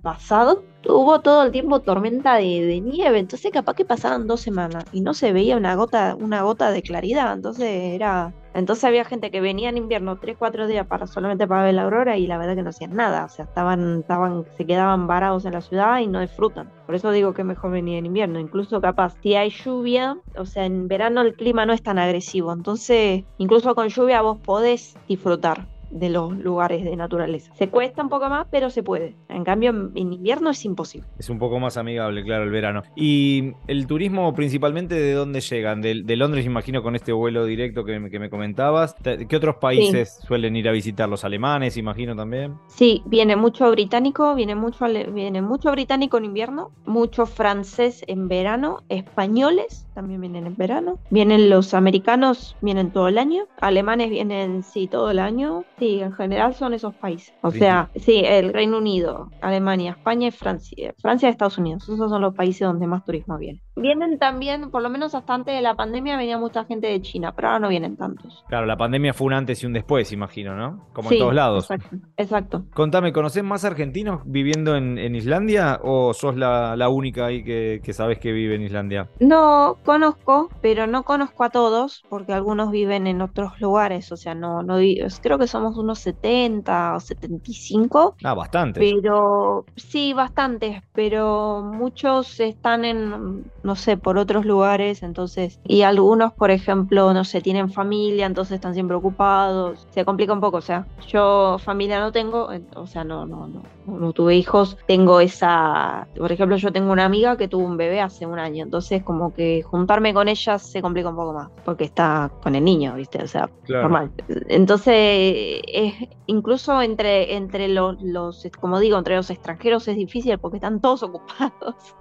pasado 0.00 0.64
hubo 0.88 1.20
todo 1.20 1.42
el 1.42 1.52
tiempo 1.52 1.80
tormenta 1.80 2.36
de, 2.36 2.80
nieve, 2.80 3.18
entonces 3.18 3.52
capaz 3.52 3.74
que 3.74 3.84
pasaban 3.84 4.26
dos 4.26 4.40
semanas 4.40 4.86
y 4.90 5.02
no 5.02 5.12
se 5.12 5.34
veía 5.34 5.58
una 5.58 5.74
gota, 5.74 6.16
una 6.18 6.40
gota 6.40 6.70
de 6.70 6.80
claridad, 6.80 7.34
entonces 7.34 7.68
era 7.68 8.32
entonces 8.54 8.84
había 8.84 9.04
gente 9.04 9.30
que 9.30 9.42
venía 9.42 9.68
en 9.68 9.76
invierno 9.76 10.16
tres, 10.18 10.36
cuatro 10.38 10.66
días 10.66 10.86
para 10.86 11.06
solamente 11.06 11.46
para 11.46 11.64
ver 11.64 11.74
la 11.74 11.82
aurora 11.82 12.16
y 12.16 12.26
la 12.26 12.38
verdad 12.38 12.54
que 12.54 12.62
no 12.62 12.70
hacían 12.70 12.94
nada. 12.94 13.24
O 13.24 13.28
sea, 13.28 13.44
estaban, 13.44 13.98
estaban, 14.00 14.44
se 14.56 14.64
quedaban 14.64 15.08
varados 15.08 15.44
en 15.44 15.52
la 15.52 15.60
ciudad 15.60 15.98
y 15.98 16.06
no 16.06 16.20
disfrutan. 16.20 16.70
Por 16.86 16.94
eso 16.94 17.10
digo 17.10 17.34
que 17.34 17.42
mejor 17.42 17.72
venir 17.72 17.98
en 17.98 18.06
invierno. 18.06 18.38
Incluso 18.38 18.80
capaz, 18.80 19.16
si 19.22 19.34
hay 19.34 19.50
lluvia, 19.50 20.16
o 20.38 20.46
sea, 20.46 20.66
en 20.66 20.86
verano 20.86 21.22
el 21.22 21.34
clima 21.34 21.66
no 21.66 21.72
es 21.72 21.82
tan 21.82 21.98
agresivo. 21.98 22.52
Entonces, 22.52 23.24
incluso 23.38 23.74
con 23.74 23.88
lluvia 23.88 24.22
vos 24.22 24.38
podés 24.38 24.96
disfrutar 25.08 25.73
de 25.94 26.10
los 26.10 26.36
lugares 26.36 26.84
de 26.84 26.96
naturaleza. 26.96 27.54
Se 27.54 27.68
cuesta 27.68 28.02
un 28.02 28.08
poco 28.08 28.28
más, 28.28 28.46
pero 28.50 28.68
se 28.68 28.82
puede. 28.82 29.14
En 29.28 29.44
cambio, 29.44 29.70
en 29.70 30.12
invierno 30.12 30.50
es 30.50 30.64
imposible. 30.64 31.08
Es 31.18 31.30
un 31.30 31.38
poco 31.38 31.60
más 31.60 31.76
amigable, 31.76 32.24
claro, 32.24 32.44
el 32.44 32.50
verano. 32.50 32.82
¿Y 32.96 33.52
el 33.68 33.86
turismo 33.86 34.34
principalmente 34.34 34.96
de 34.96 35.12
dónde 35.12 35.40
llegan? 35.40 35.80
De, 35.80 36.16
Londres, 36.16 36.44
imagino, 36.44 36.82
con 36.82 36.96
este 36.96 37.12
vuelo 37.12 37.46
directo 37.46 37.84
que, 37.84 37.98
me 38.00 38.28
comentabas. 38.28 38.96
¿Qué 39.02 39.36
otros 39.36 39.56
países 39.56 40.18
suelen 40.26 40.56
ir 40.56 40.68
a 40.68 40.72
visitar? 40.72 41.08
¿Los 41.08 41.24
alemanes, 41.24 41.76
imagino 41.76 42.16
también? 42.16 42.54
Sí, 42.66 43.02
viene 43.06 43.36
mucho 43.36 43.70
británico, 43.70 44.34
viene 44.34 44.56
mucho, 44.56 44.86
viene 45.12 45.42
mucho 45.42 45.70
británico 45.70 46.18
en 46.18 46.24
invierno, 46.24 46.72
mucho 46.86 47.26
francés 47.26 48.02
en 48.08 48.26
verano, 48.26 48.82
españoles 48.88 49.83
también 49.94 50.20
vienen 50.20 50.46
en 50.46 50.56
verano, 50.56 50.98
vienen 51.10 51.48
los 51.48 51.72
americanos, 51.74 52.56
vienen 52.60 52.92
todo 52.92 53.08
el 53.08 53.18
año, 53.18 53.46
alemanes 53.60 54.10
vienen, 54.10 54.62
sí, 54.62 54.88
todo 54.88 55.10
el 55.10 55.18
año, 55.18 55.64
sí, 55.78 56.00
en 56.00 56.12
general 56.12 56.54
son 56.54 56.74
esos 56.74 56.94
países. 56.96 57.34
O 57.42 57.50
sea, 57.50 57.90
sí, 57.96 58.22
el 58.24 58.52
Reino 58.52 58.78
Unido, 58.78 59.30
Alemania, 59.40 59.92
España 59.92 60.28
y 60.28 60.30
Francia, 60.30 60.94
Francia 60.98 61.28
y 61.28 61.32
Estados 61.32 61.58
Unidos, 61.58 61.84
esos 61.88 62.10
son 62.10 62.20
los 62.20 62.34
países 62.34 62.66
donde 62.66 62.86
más 62.86 63.04
turismo 63.04 63.38
viene. 63.38 63.63
Vienen 63.76 64.18
también, 64.18 64.70
por 64.70 64.82
lo 64.82 64.90
menos 64.90 65.14
hasta 65.14 65.34
antes 65.34 65.54
de 65.54 65.60
la 65.60 65.74
pandemia, 65.74 66.16
venía 66.16 66.38
mucha 66.38 66.64
gente 66.64 66.86
de 66.86 67.00
China, 67.02 67.32
pero 67.34 67.48
ahora 67.48 67.60
no 67.60 67.68
vienen 67.68 67.96
tantos. 67.96 68.44
Claro, 68.48 68.66
la 68.66 68.76
pandemia 68.76 69.12
fue 69.14 69.26
un 69.26 69.32
antes 69.32 69.62
y 69.62 69.66
un 69.66 69.72
después, 69.72 70.12
imagino, 70.12 70.54
¿no? 70.54 70.86
Como 70.92 71.10
en 71.10 71.18
todos 71.18 71.34
lados. 71.34 71.70
Exacto, 71.70 71.96
exacto. 72.16 72.64
Contame, 72.74 73.12
¿conocés 73.12 73.42
más 73.42 73.64
argentinos 73.64 74.22
viviendo 74.24 74.76
en, 74.76 75.14
Islandia 75.14 75.80
o 75.82 76.12
sos 76.12 76.36
la, 76.36 76.88
única 76.88 77.26
ahí 77.26 77.44
que, 77.44 77.80
que 77.82 77.92
sabes 77.92 78.18
que 78.18 78.32
vive 78.32 78.54
en 78.56 78.62
Islandia? 78.62 79.08
No, 79.20 79.76
conozco, 79.84 80.50
pero 80.60 80.86
no 80.86 81.04
conozco 81.04 81.44
a 81.44 81.50
todos, 81.50 82.04
porque 82.08 82.32
algunos 82.32 82.70
viven 82.70 83.06
en 83.06 83.22
otros 83.22 83.60
lugares, 83.60 84.10
o 84.12 84.16
sea, 84.16 84.34
no, 84.34 84.62
no 84.62 84.78
creo 85.22 85.38
que 85.38 85.46
somos 85.46 85.76
unos 85.76 85.98
70 86.00 86.96
o 86.96 87.00
75. 87.00 88.16
Ah, 88.22 88.34
bastante. 88.34 88.80
Pero 88.80 89.64
sí, 89.76 90.12
bastantes, 90.12 90.82
pero 90.92 91.62
muchos 91.62 92.40
están 92.40 92.84
en, 92.84 93.50
no 93.64 93.76
sé, 93.76 93.96
por 93.96 94.18
otros 94.18 94.44
lugares, 94.44 95.02
entonces, 95.02 95.58
y 95.64 95.82
algunos, 95.82 96.32
por 96.34 96.50
ejemplo, 96.50 97.12
no 97.14 97.24
sé, 97.24 97.40
tienen 97.40 97.70
familia, 97.70 98.26
entonces 98.26 98.56
están 98.56 98.74
siempre 98.74 98.96
ocupados, 98.96 99.86
se 99.90 100.04
complica 100.04 100.34
un 100.34 100.40
poco, 100.40 100.58
o 100.58 100.60
sea, 100.60 100.86
yo 101.08 101.56
familia 101.58 101.98
no 101.98 102.12
tengo, 102.12 102.50
o 102.76 102.86
sea, 102.86 103.04
no, 103.04 103.24
no, 103.24 103.48
no, 103.48 103.62
no 103.86 104.12
tuve 104.12 104.36
hijos, 104.36 104.76
tengo 104.86 105.18
esa, 105.20 106.06
por 106.16 106.30
ejemplo, 106.30 106.56
yo 106.56 106.70
tengo 106.72 106.92
una 106.92 107.06
amiga 107.06 107.36
que 107.38 107.48
tuvo 107.48 107.64
un 107.64 107.78
bebé 107.78 108.02
hace 108.02 108.26
un 108.26 108.38
año, 108.38 108.64
entonces 108.64 109.02
como 109.02 109.32
que 109.32 109.62
juntarme 109.62 110.12
con 110.12 110.28
ella 110.28 110.58
se 110.58 110.82
complica 110.82 111.08
un 111.08 111.16
poco 111.16 111.32
más, 111.32 111.48
porque 111.64 111.84
está 111.84 112.30
con 112.42 112.54
el 112.54 112.64
niño, 112.64 112.94
¿viste? 112.96 113.22
O 113.22 113.26
sea, 113.26 113.48
normal. 113.68 114.12
Entonces, 114.48 115.62
es, 115.66 115.94
incluso 116.26 116.82
entre, 116.82 117.34
entre 117.34 117.68
los, 117.68 118.00
los, 118.02 118.46
como 118.60 118.78
digo, 118.78 118.98
entre 118.98 119.16
los 119.16 119.30
extranjeros 119.30 119.88
es 119.88 119.96
difícil 119.96 120.38
porque 120.38 120.58
están 120.58 120.80
todos 120.82 121.02
ocupados. 121.02 121.94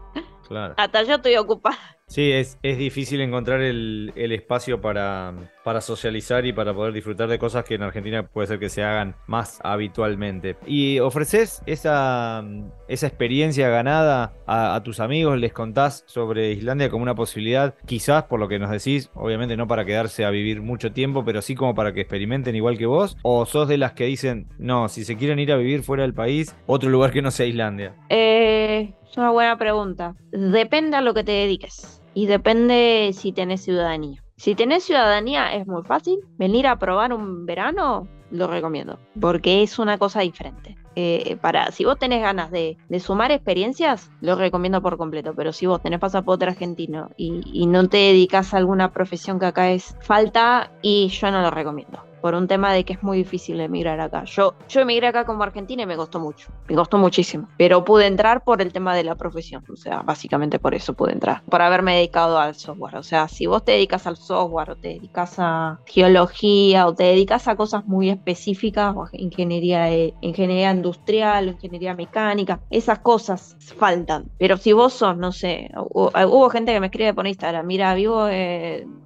Claro. 0.48 0.74
Hasta 0.78 1.04
yo 1.04 1.16
estoy 1.16 1.36
ocupada. 1.38 1.78
Sí, 2.08 2.32
es, 2.32 2.58
es 2.62 2.78
difícil 2.78 3.22
encontrar 3.22 3.62
el, 3.62 4.12
espacio 4.16 4.82
para, 4.82 5.34
para, 5.64 5.82
socializar 5.82 6.46
y 6.46 6.54
para 6.54 6.74
poder 6.74 6.94
disfrutar 6.94 7.30
de 7.30 7.40
cosas 7.40 7.66
que 7.66 7.76
en 7.76 7.84
Argentina 7.84 8.24
puede 8.24 8.48
ser 8.48 8.60
que 8.60 8.70
se 8.70 8.84
hagan 8.84 9.16
más 9.28 9.60
habitualmente. 9.64 10.58
¿Y 10.66 11.00
ofreces 11.00 11.62
esa, 11.66 12.44
esa 12.88 13.08
experiencia 13.08 13.70
ganada 13.70 14.34
a, 14.46 14.82
tus 14.84 15.00
amigos? 15.00 15.38
¿Les 15.40 15.54
contás 15.54 16.04
sobre 16.08 16.52
Islandia 16.52 16.90
como 16.90 17.04
una 17.04 17.16
posibilidad? 17.16 17.76
Quizás, 17.86 18.24
por 18.24 18.40
lo 18.40 18.48
que 18.48 18.60
nos 18.60 18.70
decís, 18.70 19.10
obviamente 19.14 19.58
no 19.58 19.68
para 19.68 19.86
quedarse 19.86 20.26
a 20.26 20.30
vivir 20.30 20.62
mucho 20.62 20.92
tiempo, 20.92 21.24
pero 21.26 21.42
sí 21.42 21.56
como 21.56 21.76
para 21.76 21.94
que 21.94 22.02
experimenten 22.02 22.56
igual 22.56 22.78
que 22.78 22.86
vos. 22.86 23.18
¿O 23.24 23.46
sos 23.46 23.68
de 23.68 23.78
las 23.78 23.94
que 23.94 24.06
dicen, 24.06 24.48
no, 24.58 24.90
si 24.90 25.06
se 25.06 25.18
quieren 25.18 25.40
ir 25.40 25.52
a 25.52 25.58
vivir 25.58 25.84
fuera 25.84 26.04
del 26.04 26.14
país, 26.14 26.56
otro 26.66 26.90
lugar 26.90 27.12
que 27.12 27.22
no 27.22 27.32
sea 27.32 27.46
Islandia? 27.46 27.96
Eh, 28.10 28.94
es 29.10 29.18
una 29.18 29.32
buena 29.32 29.58
pregunta. 29.58 30.16
Depende 30.32 30.98
a 30.98 31.02
lo 31.02 31.14
que 31.14 31.24
te 31.24 31.32
dediques 31.32 32.02
y 32.14 32.26
depende 32.26 33.12
si 33.14 33.32
tenés 33.32 33.62
ciudadanía. 33.62 34.23
Si 34.36 34.56
tenés 34.56 34.84
ciudadanía 34.84 35.54
es 35.54 35.68
muy 35.68 35.84
fácil. 35.84 36.20
Venir 36.38 36.68
a 36.68 36.78
probar 36.78 37.14
un 37.14 37.46
verano 37.46 38.08
lo 38.32 38.48
recomiendo 38.48 39.00
porque 39.20 39.64
es 39.64 39.80
una 39.80 39.98
cosa 39.98 40.22
diferente. 40.22 40.76
Eh, 40.96 41.38
para 41.42 41.72
si 41.72 41.86
vos 41.86 41.98
tenés 41.98 42.22
ganas 42.22 42.52
de, 42.52 42.78
sumar 43.00 43.32
experiencias, 43.32 44.12
lo 44.22 44.36
recomiendo 44.36 44.82
por 44.82 44.98
completo. 44.98 45.34
Pero 45.36 45.54
si 45.54 45.66
vos 45.66 45.82
tenés 45.82 46.00
pasaporte 46.00 46.46
argentino 46.46 47.10
y, 47.18 47.42
y 47.46 47.68
no 47.68 47.88
te 47.88 47.98
dedicas 47.98 48.54
a 48.54 48.58
alguna 48.58 48.92
profesión 48.92 49.40
que 49.40 49.46
acá 49.46 49.72
es 49.72 49.96
falta, 50.02 50.72
y 50.82 51.08
yo 51.10 51.32
no 51.32 51.42
lo 51.42 51.52
recomiendo 51.52 52.13
por 52.24 52.36
un 52.36 52.48
tema 52.48 52.72
de 52.72 52.86
que 52.86 52.94
es 52.94 53.04
muy 53.04 53.18
difícil 53.18 53.60
emigrar 53.60 54.00
acá. 54.00 54.24
Yo, 54.24 54.56
yo 54.70 54.80
emigré 54.80 55.08
acá 55.08 55.26
como 55.26 55.44
argentina 55.44 55.84
y 55.84 55.86
me 55.86 55.98
costó 55.98 56.22
mucho, 56.22 56.48
me 56.70 56.76
costó 56.76 56.98
muchísimo, 56.98 57.50
pero 57.58 57.84
pude 57.84 58.08
entrar 58.08 58.46
por 58.46 58.62
el 58.62 58.72
tema 58.72 58.96
de 58.96 59.04
la 59.04 59.16
profesión, 59.16 59.62
o 59.70 59.76
sea, 59.76 60.04
básicamente 60.04 60.58
por 60.58 60.74
eso 60.74 60.94
pude 60.94 61.12
entrar, 61.12 61.44
por 61.44 61.62
haberme 61.62 61.98
dedicado 61.98 62.40
al 62.40 62.56
software, 62.56 62.96
o 62.96 63.04
sea, 63.04 63.28
si 63.28 63.46
vos 63.46 63.66
te 63.66 63.74
dedicas 63.74 64.08
al 64.08 64.16
software 64.16 64.70
o 64.70 64.76
te 64.78 64.88
dedicas 64.88 65.36
a 65.38 65.82
geología 65.86 66.88
o 66.88 66.96
te 66.96 67.04
dedicas 67.04 67.50
a 67.50 67.58
cosas 67.58 67.86
muy 67.88 68.10
específicas, 68.10 68.96
o 68.96 69.06
ingeniería, 69.12 69.94
ingeniería 70.22 70.72
industrial, 70.72 71.50
ingeniería 71.50 71.94
mecánica, 71.94 72.62
esas 72.70 73.00
cosas 73.00 73.58
faltan, 73.76 74.32
pero 74.38 74.56
si 74.56 74.72
vos 74.72 74.94
sos, 74.94 75.18
no 75.18 75.34
sé, 75.34 75.72
hubo, 75.76 76.50
gente 76.50 76.72
que 76.72 76.80
me 76.80 76.86
escribe 76.86 77.14
por 77.14 77.28
Instagram, 77.28 77.68
mira, 77.68 77.94
vivo 77.96 78.30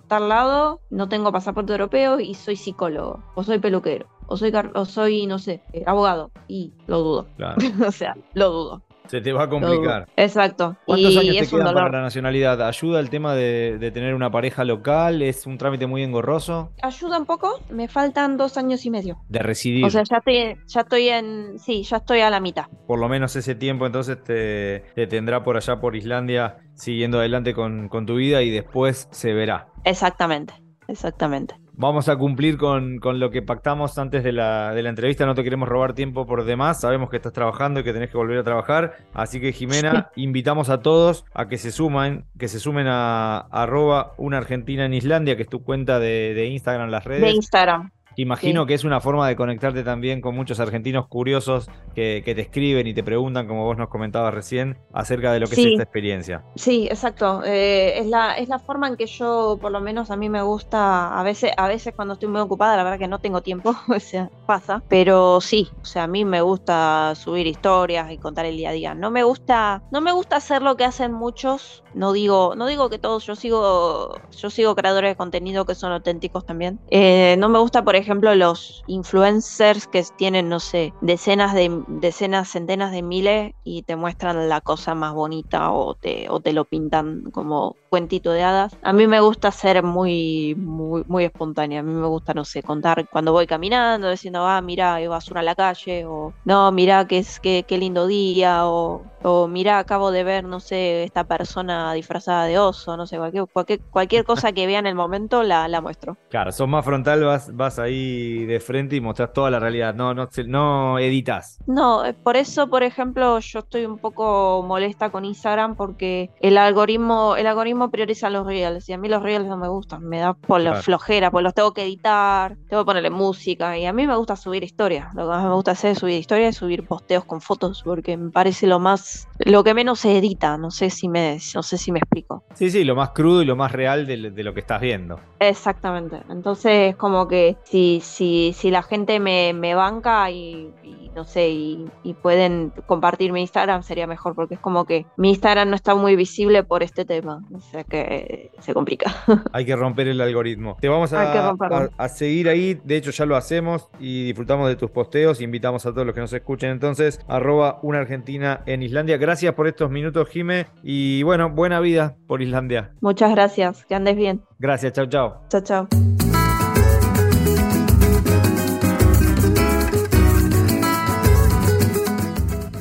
tal 0.08 0.30
lado, 0.30 0.82
no 0.90 1.10
tengo 1.10 1.32
pasaporte 1.32 1.74
europeo 1.74 2.20
y 2.20 2.34
soy 2.34 2.56
psicólogo, 2.56 3.07
o 3.36 3.44
soy 3.44 3.60
peluquero, 3.60 4.08
o 4.28 4.38
soy, 4.38 4.52
o 4.74 4.86
soy 4.86 5.28
no 5.28 5.40
sé, 5.40 5.62
eh, 5.74 5.84
abogado, 5.86 6.32
y 6.48 6.74
lo 6.88 7.00
dudo. 7.00 7.28
o 7.88 7.92
sea, 7.92 8.16
lo 8.34 8.50
dudo. 8.50 8.82
Se 9.08 9.22
te 9.22 9.32
va 9.32 9.44
a 9.44 9.50
complicar. 9.50 10.08
Exacto. 10.16 10.76
¿Cuántos 10.86 11.16
años 11.18 11.38
te 11.38 11.48
quedan 11.48 11.74
para 11.74 11.90
la 11.90 12.02
nacionalidad? 12.02 12.62
¿Ayuda 12.62 13.00
el 13.00 13.10
tema 13.10 13.36
de, 13.36 13.92
tener 13.94 14.14
una 14.14 14.32
pareja 14.32 14.64
local? 14.64 15.22
¿Es 15.22 15.46
un 15.46 15.58
trámite 15.58 15.88
muy 15.88 16.04
engorroso? 16.04 16.72
Ayuda 16.82 17.18
un 17.18 17.26
poco. 17.26 17.62
Me 17.70 17.88
faltan 17.88 18.38
dos 18.38 18.58
años 18.58 18.86
y 18.86 18.90
medio. 18.90 19.18
De 19.30 19.40
residir. 19.40 19.86
O 19.86 19.90
sea, 19.90 20.04
ya 20.04 20.18
estoy, 20.18 20.58
ya 20.68 20.82
estoy 20.82 21.10
en. 21.10 21.60
Sí, 21.60 21.84
ya 21.84 21.98
estoy 21.98 22.20
a 22.20 22.30
la 22.30 22.40
mitad. 22.40 22.66
Por 22.86 23.00
lo 23.00 23.08
menos 23.08 23.36
ese 23.36 23.56
tiempo 23.56 23.86
entonces 23.86 24.22
te, 24.24 25.08
tendrá 25.08 25.44
por 25.44 25.58
allá 25.58 25.80
por 25.80 25.96
Islandia 25.96 26.58
siguiendo 26.74 27.20
adelante 27.20 27.54
con, 27.54 27.90
con 27.90 28.06
tu 28.06 28.16
vida 28.16 28.42
y 28.42 28.50
después 28.50 29.08
se 29.12 29.34
verá. 29.34 29.70
Exactamente, 29.84 30.54
exactamente. 30.88 31.56
Vamos 31.80 32.10
a 32.10 32.16
cumplir 32.16 32.58
con, 32.58 33.00
lo 33.04 33.30
que 33.30 33.44
pactamos 33.44 34.00
antes 34.00 34.24
de 34.24 34.32
la, 34.32 34.74
de 34.74 34.82
la, 34.82 34.90
entrevista. 34.90 35.28
No 35.28 35.36
te 35.36 35.44
queremos 35.44 35.70
robar 35.70 35.94
tiempo 35.94 36.26
por 36.26 36.44
demás. 36.44 36.82
Sabemos 36.82 37.12
que 37.12 37.18
estás 37.18 37.34
trabajando 37.34 37.82
y 37.82 37.84
que 37.84 37.94
tenés 37.94 38.10
que 38.10 38.18
volver 38.18 38.40
a 38.40 38.44
trabajar. 38.44 38.98
Así 39.14 39.40
que, 39.40 39.54
Jimena, 39.54 40.10
invitamos 40.16 40.70
a 40.70 40.82
todos 40.82 41.24
a 41.36 41.48
que 41.48 41.60
se 41.60 41.72
sumen, 41.72 42.26
que 42.40 42.48
se 42.48 42.60
sumen 42.60 42.88
a, 42.88 43.42
arroba 43.52 44.14
una 44.18 44.38
Argentina 44.38 44.86
en 44.86 44.96
Islandia, 44.96 45.36
que 45.36 45.44
es 45.44 45.50
tu 45.50 45.64
cuenta 45.64 46.00
de, 46.00 46.34
de 46.34 46.48
Instagram, 46.48 46.90
las 46.90 47.06
redes. 47.06 47.22
De 47.22 47.30
Instagram. 47.30 47.92
Imagino 48.18 48.66
que 48.66 48.74
es 48.74 48.84
una 48.84 49.00
forma 49.00 49.28
de 49.28 49.36
conectarte 49.36 49.84
también 49.84 50.22
con 50.22 50.36
muchos 50.36 50.60
argentinos 50.60 51.08
curiosos 51.08 51.70
que, 51.94 52.24
te 52.26 52.42
escriben 52.42 52.88
y 52.88 52.94
te 52.96 53.04
preguntan, 53.04 53.48
como 53.48 53.64
vos 53.64 53.78
nos 53.78 53.90
comentabas 53.90 54.34
recién, 54.34 54.80
acerca 54.92 55.32
de 55.32 55.40
lo 55.40 55.48
que 55.48 55.54
es 55.54 55.68
esta 55.68 55.84
experiencia. 55.84 56.44
Sí, 56.56 56.88
exacto. 56.88 57.44
Eh, 57.46 58.00
es, 58.00 58.08
la, 58.08 58.34
es 58.34 58.50
la 58.50 58.58
forma 58.58 58.88
en 58.88 58.98
que 58.98 59.06
yo, 59.06 59.60
por 59.62 59.72
lo 59.72 59.82
menos 59.82 60.10
a 60.10 60.18
mí 60.18 60.30
me 60.30 60.42
gusta, 60.42 61.20
a 61.20 61.22
veces, 61.22 61.52
a 61.58 61.68
veces 61.68 61.94
cuando 61.96 62.16
estoy 62.16 62.30
muy 62.30 62.42
ocupada, 62.42 62.76
la 62.76 62.84
verdad 62.84 62.98
que 62.98 63.08
no 63.08 63.20
tengo 63.20 63.42
tiempo, 63.42 63.76
o 63.88 64.00
sea, 64.00 64.32
pasa, 64.48 64.82
pero 64.88 65.42
sí, 65.42 65.70
o 65.84 65.86
sea, 65.86 66.04
a 66.04 66.08
mí 66.08 66.26
me 66.26 66.42
gusta 66.42 67.14
subir 67.16 67.46
historias 67.46 68.12
y 68.12 68.18
contar 68.18 68.46
el 68.46 68.58
día 68.58 68.70
a 68.70 68.74
día. 68.74 68.96
No 68.96 69.12
me 69.12 69.24
gusta, 69.24 69.84
no 69.92 70.02
me 70.02 70.14
gusta 70.14 70.38
hacer 70.38 70.64
lo 70.64 70.76
que 70.78 70.86
hacen 70.86 71.14
muchos, 71.14 71.84
no 71.94 72.14
digo, 72.14 72.56
no 72.56 72.66
digo 72.66 72.90
que 72.90 72.98
todos, 72.98 73.26
yo 73.26 73.36
sigo, 73.36 74.16
yo 74.32 74.50
sigo 74.50 74.76
creadores 74.76 75.12
de 75.12 75.16
contenido 75.16 75.66
que 75.66 75.76
son 75.76 75.92
auténticos 75.92 76.46
también. 76.46 76.80
Eh, 76.90 77.36
no 77.38 77.50
me 77.50 77.60
gusta, 77.60 77.84
por 77.84 77.96
ejemplo, 77.96 78.34
los 78.36 78.84
influencers 78.88 79.86
que 79.88 80.04
tienen, 80.18 80.50
no 80.50 80.60
sé, 80.60 80.94
decenas 81.02 81.54
de 81.54 81.84
decenas, 81.88 82.50
centenas 82.50 82.92
de 82.92 83.02
miles 83.02 83.54
y 83.64 83.84
te 83.84 83.96
muestran 83.96 84.48
la 84.50 84.62
cosa 84.62 84.96
más 84.96 85.14
bonita 85.14 85.72
o 85.72 85.96
te, 85.96 86.28
o 86.30 86.40
te 86.40 86.54
lo 86.54 86.66
pintan 86.66 87.24
como 87.32 87.76
cuentito 87.90 88.32
de 88.32 88.44
hadas. 88.44 88.78
A 88.82 88.94
mí 88.94 89.08
me 89.08 89.20
gusta 89.20 89.52
ser 89.52 89.84
muy, 89.84 90.56
muy, 90.56 91.04
muy 91.08 91.26
espontánea. 91.26 91.82
A 91.82 91.84
mí 91.84 91.92
me 91.94 92.08
gusta, 92.08 92.34
no 92.34 92.46
sé, 92.46 92.64
contar 92.64 93.08
cuando 93.10 93.32
voy 93.32 93.48
caminando, 93.48 94.10
diciendo, 94.10 94.37
ah, 94.46 94.62
mira, 94.62 95.00
basura 95.08 95.40
en 95.42 95.46
la 95.46 95.56
calle, 95.56 96.06
o 96.06 96.36
no, 96.44 96.72
mira, 96.72 97.06
qué, 97.42 97.66
qué 97.68 97.78
lindo 97.78 98.08
día, 98.08 98.68
o, 98.68 99.10
o 99.28 99.48
mira, 99.48 99.80
acabo 99.80 100.12
de 100.12 100.24
ver, 100.24 100.44
no 100.44 100.60
sé, 100.60 101.04
esta 101.04 101.26
persona 101.26 101.94
disfrazada 101.94 102.46
de 102.46 102.58
oso, 102.58 102.96
no 102.96 103.06
sé, 103.06 103.18
cualquier, 103.18 103.46
cualquier, 103.52 103.82
cualquier 103.82 104.24
cosa 104.24 104.52
que 104.52 104.66
vea 104.66 104.80
en 104.80 104.88
el 104.88 104.96
momento 104.96 105.44
la, 105.44 105.68
la 105.68 105.82
muestro. 105.82 106.18
Claro, 106.30 106.52
sos 106.52 106.68
más 106.68 106.86
frontal, 106.86 107.24
vas, 107.24 107.56
vas 107.56 107.80
ahí 107.80 108.46
de 108.46 108.60
frente 108.60 108.96
y 108.96 109.02
mostrás 109.02 109.34
toda 109.34 109.52
la 109.52 109.60
realidad, 109.60 109.94
no, 109.94 110.14
no, 110.14 110.30
no 110.48 111.00
editas. 111.00 111.60
No, 111.68 112.06
eh, 112.06 112.14
por 112.14 112.38
eso, 112.38 112.70
por 112.70 112.84
ejemplo, 112.84 113.40
yo 113.40 113.60
estoy 113.60 113.86
un 113.86 113.98
poco 113.98 114.64
molesta 114.66 115.10
con 115.10 115.26
Instagram 115.26 115.76
porque 115.76 116.32
el 116.40 116.58
algoritmo, 116.58 117.36
el 117.36 117.48
algoritmo 117.48 117.90
prioriza 117.92 118.30
los 118.30 118.46
reels 118.46 118.88
y 118.90 118.94
a 118.94 118.98
mí 118.98 119.10
los 119.10 119.22
reels 119.22 119.48
no 119.48 119.58
me 119.58 119.68
gustan, 119.68 120.04
me 120.04 120.20
da 120.20 120.34
por 120.34 120.62
la 120.62 120.82
flojera, 120.82 121.32
pues 121.32 121.44
los 121.44 121.54
tengo 121.54 121.74
que 121.74 121.84
editar, 121.84 122.56
tengo 122.70 122.84
que 122.84 122.86
ponerle 122.86 123.10
música 123.10 123.78
y 123.78 123.86
a 123.86 123.94
mí 123.94 124.08
me 124.08 124.16
gusta 124.16 124.36
subir 124.36 124.64
historias, 124.64 125.14
lo 125.14 125.24
que 125.24 125.30
más 125.30 125.44
me 125.44 125.54
gusta 125.54 125.72
hacer 125.72 125.92
es 125.92 126.00
subir 126.00 126.16
historias 126.16 126.56
y 126.56 126.60
subir 126.60 126.88
posteos 126.88 127.26
con 127.26 127.42
fotos 127.42 127.84
porque 127.84 128.18
me 128.18 128.32
parece 128.32 128.68
lo 128.68 128.80
más, 128.80 129.17
lo 129.40 129.64
que 129.64 129.74
menos 129.74 130.00
se 130.00 130.18
edita, 130.18 130.58
no 130.58 130.72
sé 130.72 130.90
si 130.90 131.08
me, 131.08 131.38
no 131.56 131.64
sé 131.64 131.78
si 131.78 131.92
me 131.92 132.00
explico. 132.00 132.44
Sí, 132.54 132.72
sí, 132.72 132.84
lo 132.84 132.96
más 132.96 133.10
crudo 133.10 133.42
y 133.42 133.46
lo 133.46 133.56
más 133.56 133.72
real 133.72 134.06
de, 134.06 134.18
lo 134.18 134.54
que 134.54 134.60
estás 134.60 134.82
viendo. 134.82 135.20
Exactamente, 135.40 136.22
entonces 136.30 136.96
como 136.96 137.28
que 137.28 137.58
si, 137.64 138.02
si, 138.04 138.54
si 138.54 138.72
la 138.72 138.84
gente 138.84 139.20
me, 139.20 139.54
me 139.54 139.76
banca 139.76 140.30
y 140.32 140.74
no 141.18 141.24
sé, 141.24 141.50
y, 141.50 141.90
pueden 142.22 142.72
compartir 142.86 143.34
mi 143.34 143.42
Instagram, 143.42 143.82
sería 143.82 144.06
mejor, 144.06 144.36
porque 144.36 144.54
es 144.56 144.60
como 144.60 144.86
que 144.86 145.06
mi 145.18 145.30
Instagram 145.30 145.70
no 145.70 145.76
está 145.76 145.96
muy 145.96 146.16
visible 146.16 146.64
por 146.64 146.84
este 146.84 147.06
tema, 147.06 147.44
o 147.54 147.60
sea 147.60 147.84
que 147.84 148.52
se 148.60 148.74
complica. 148.74 149.16
Hay 149.52 149.66
que 149.66 149.76
romper 149.76 150.08
el 150.08 150.22
algoritmo. 150.22 150.78
Te 150.80 150.90
vamos 150.90 151.14
a, 151.14 151.56
a, 151.98 152.10
seguir 152.10 152.50
ahí, 152.50 152.80
de 152.84 152.98
hecho 152.98 153.10
ya 153.12 153.26
lo 153.26 153.36
hacemos 153.36 153.90
y 154.00 154.26
disfrutamos 154.26 154.70
de 154.70 154.76
tus 154.76 154.92
posteos, 154.92 155.42
invitamos 155.42 155.86
a 155.88 155.92
todos 155.92 156.06
los 156.06 156.14
que 156.14 156.22
nos 156.22 156.34
escuchen 156.34 156.70
entonces, 156.70 157.20
arroba 157.28 157.80
una 157.82 158.00
Argentina 158.00 158.62
en 158.68 158.84
Islandia. 158.84 159.18
Gracias 159.18 159.56
por 159.56 159.68
estos 159.68 159.90
minutos, 159.90 160.30
Jime, 160.30 160.68
y 160.84 161.24
bueno, 161.24 161.50
buena 161.50 161.80
vida 161.80 162.16
por 162.28 162.44
Islandia. 162.44 162.92
Muchas 163.02 163.32
gracias, 163.32 163.86
que 163.86 163.96
andes 163.96 164.16
bien. 164.16 164.44
Gracias, 164.60 164.94
chao, 164.94 165.08
chao. 165.08 165.42
Chao, 165.50 165.62
chao. 165.62 165.88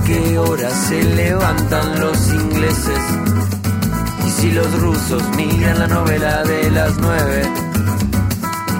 qué 0.00 0.38
hora 0.38 0.70
se 0.70 1.02
levantan 1.02 2.00
los 2.00 2.28
ingleses. 2.32 2.98
Y 4.26 4.30
si 4.30 4.50
los 4.52 4.80
rusos 4.80 5.22
miran 5.36 5.78
la 5.78 5.86
novela 5.86 6.42
de 6.44 6.70
las 6.70 6.96
nueve, 6.98 7.42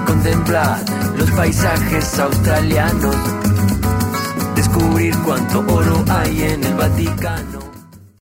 contemplar 0.05 0.83
los 1.17 1.29
paisajes 1.31 2.19
australianos, 2.19 3.15
descubrir 4.55 5.15
cuánto 5.25 5.59
oro 5.59 6.03
hay 6.09 6.43
en 6.43 6.63
el 6.63 6.73
Vaticano. 6.73 7.62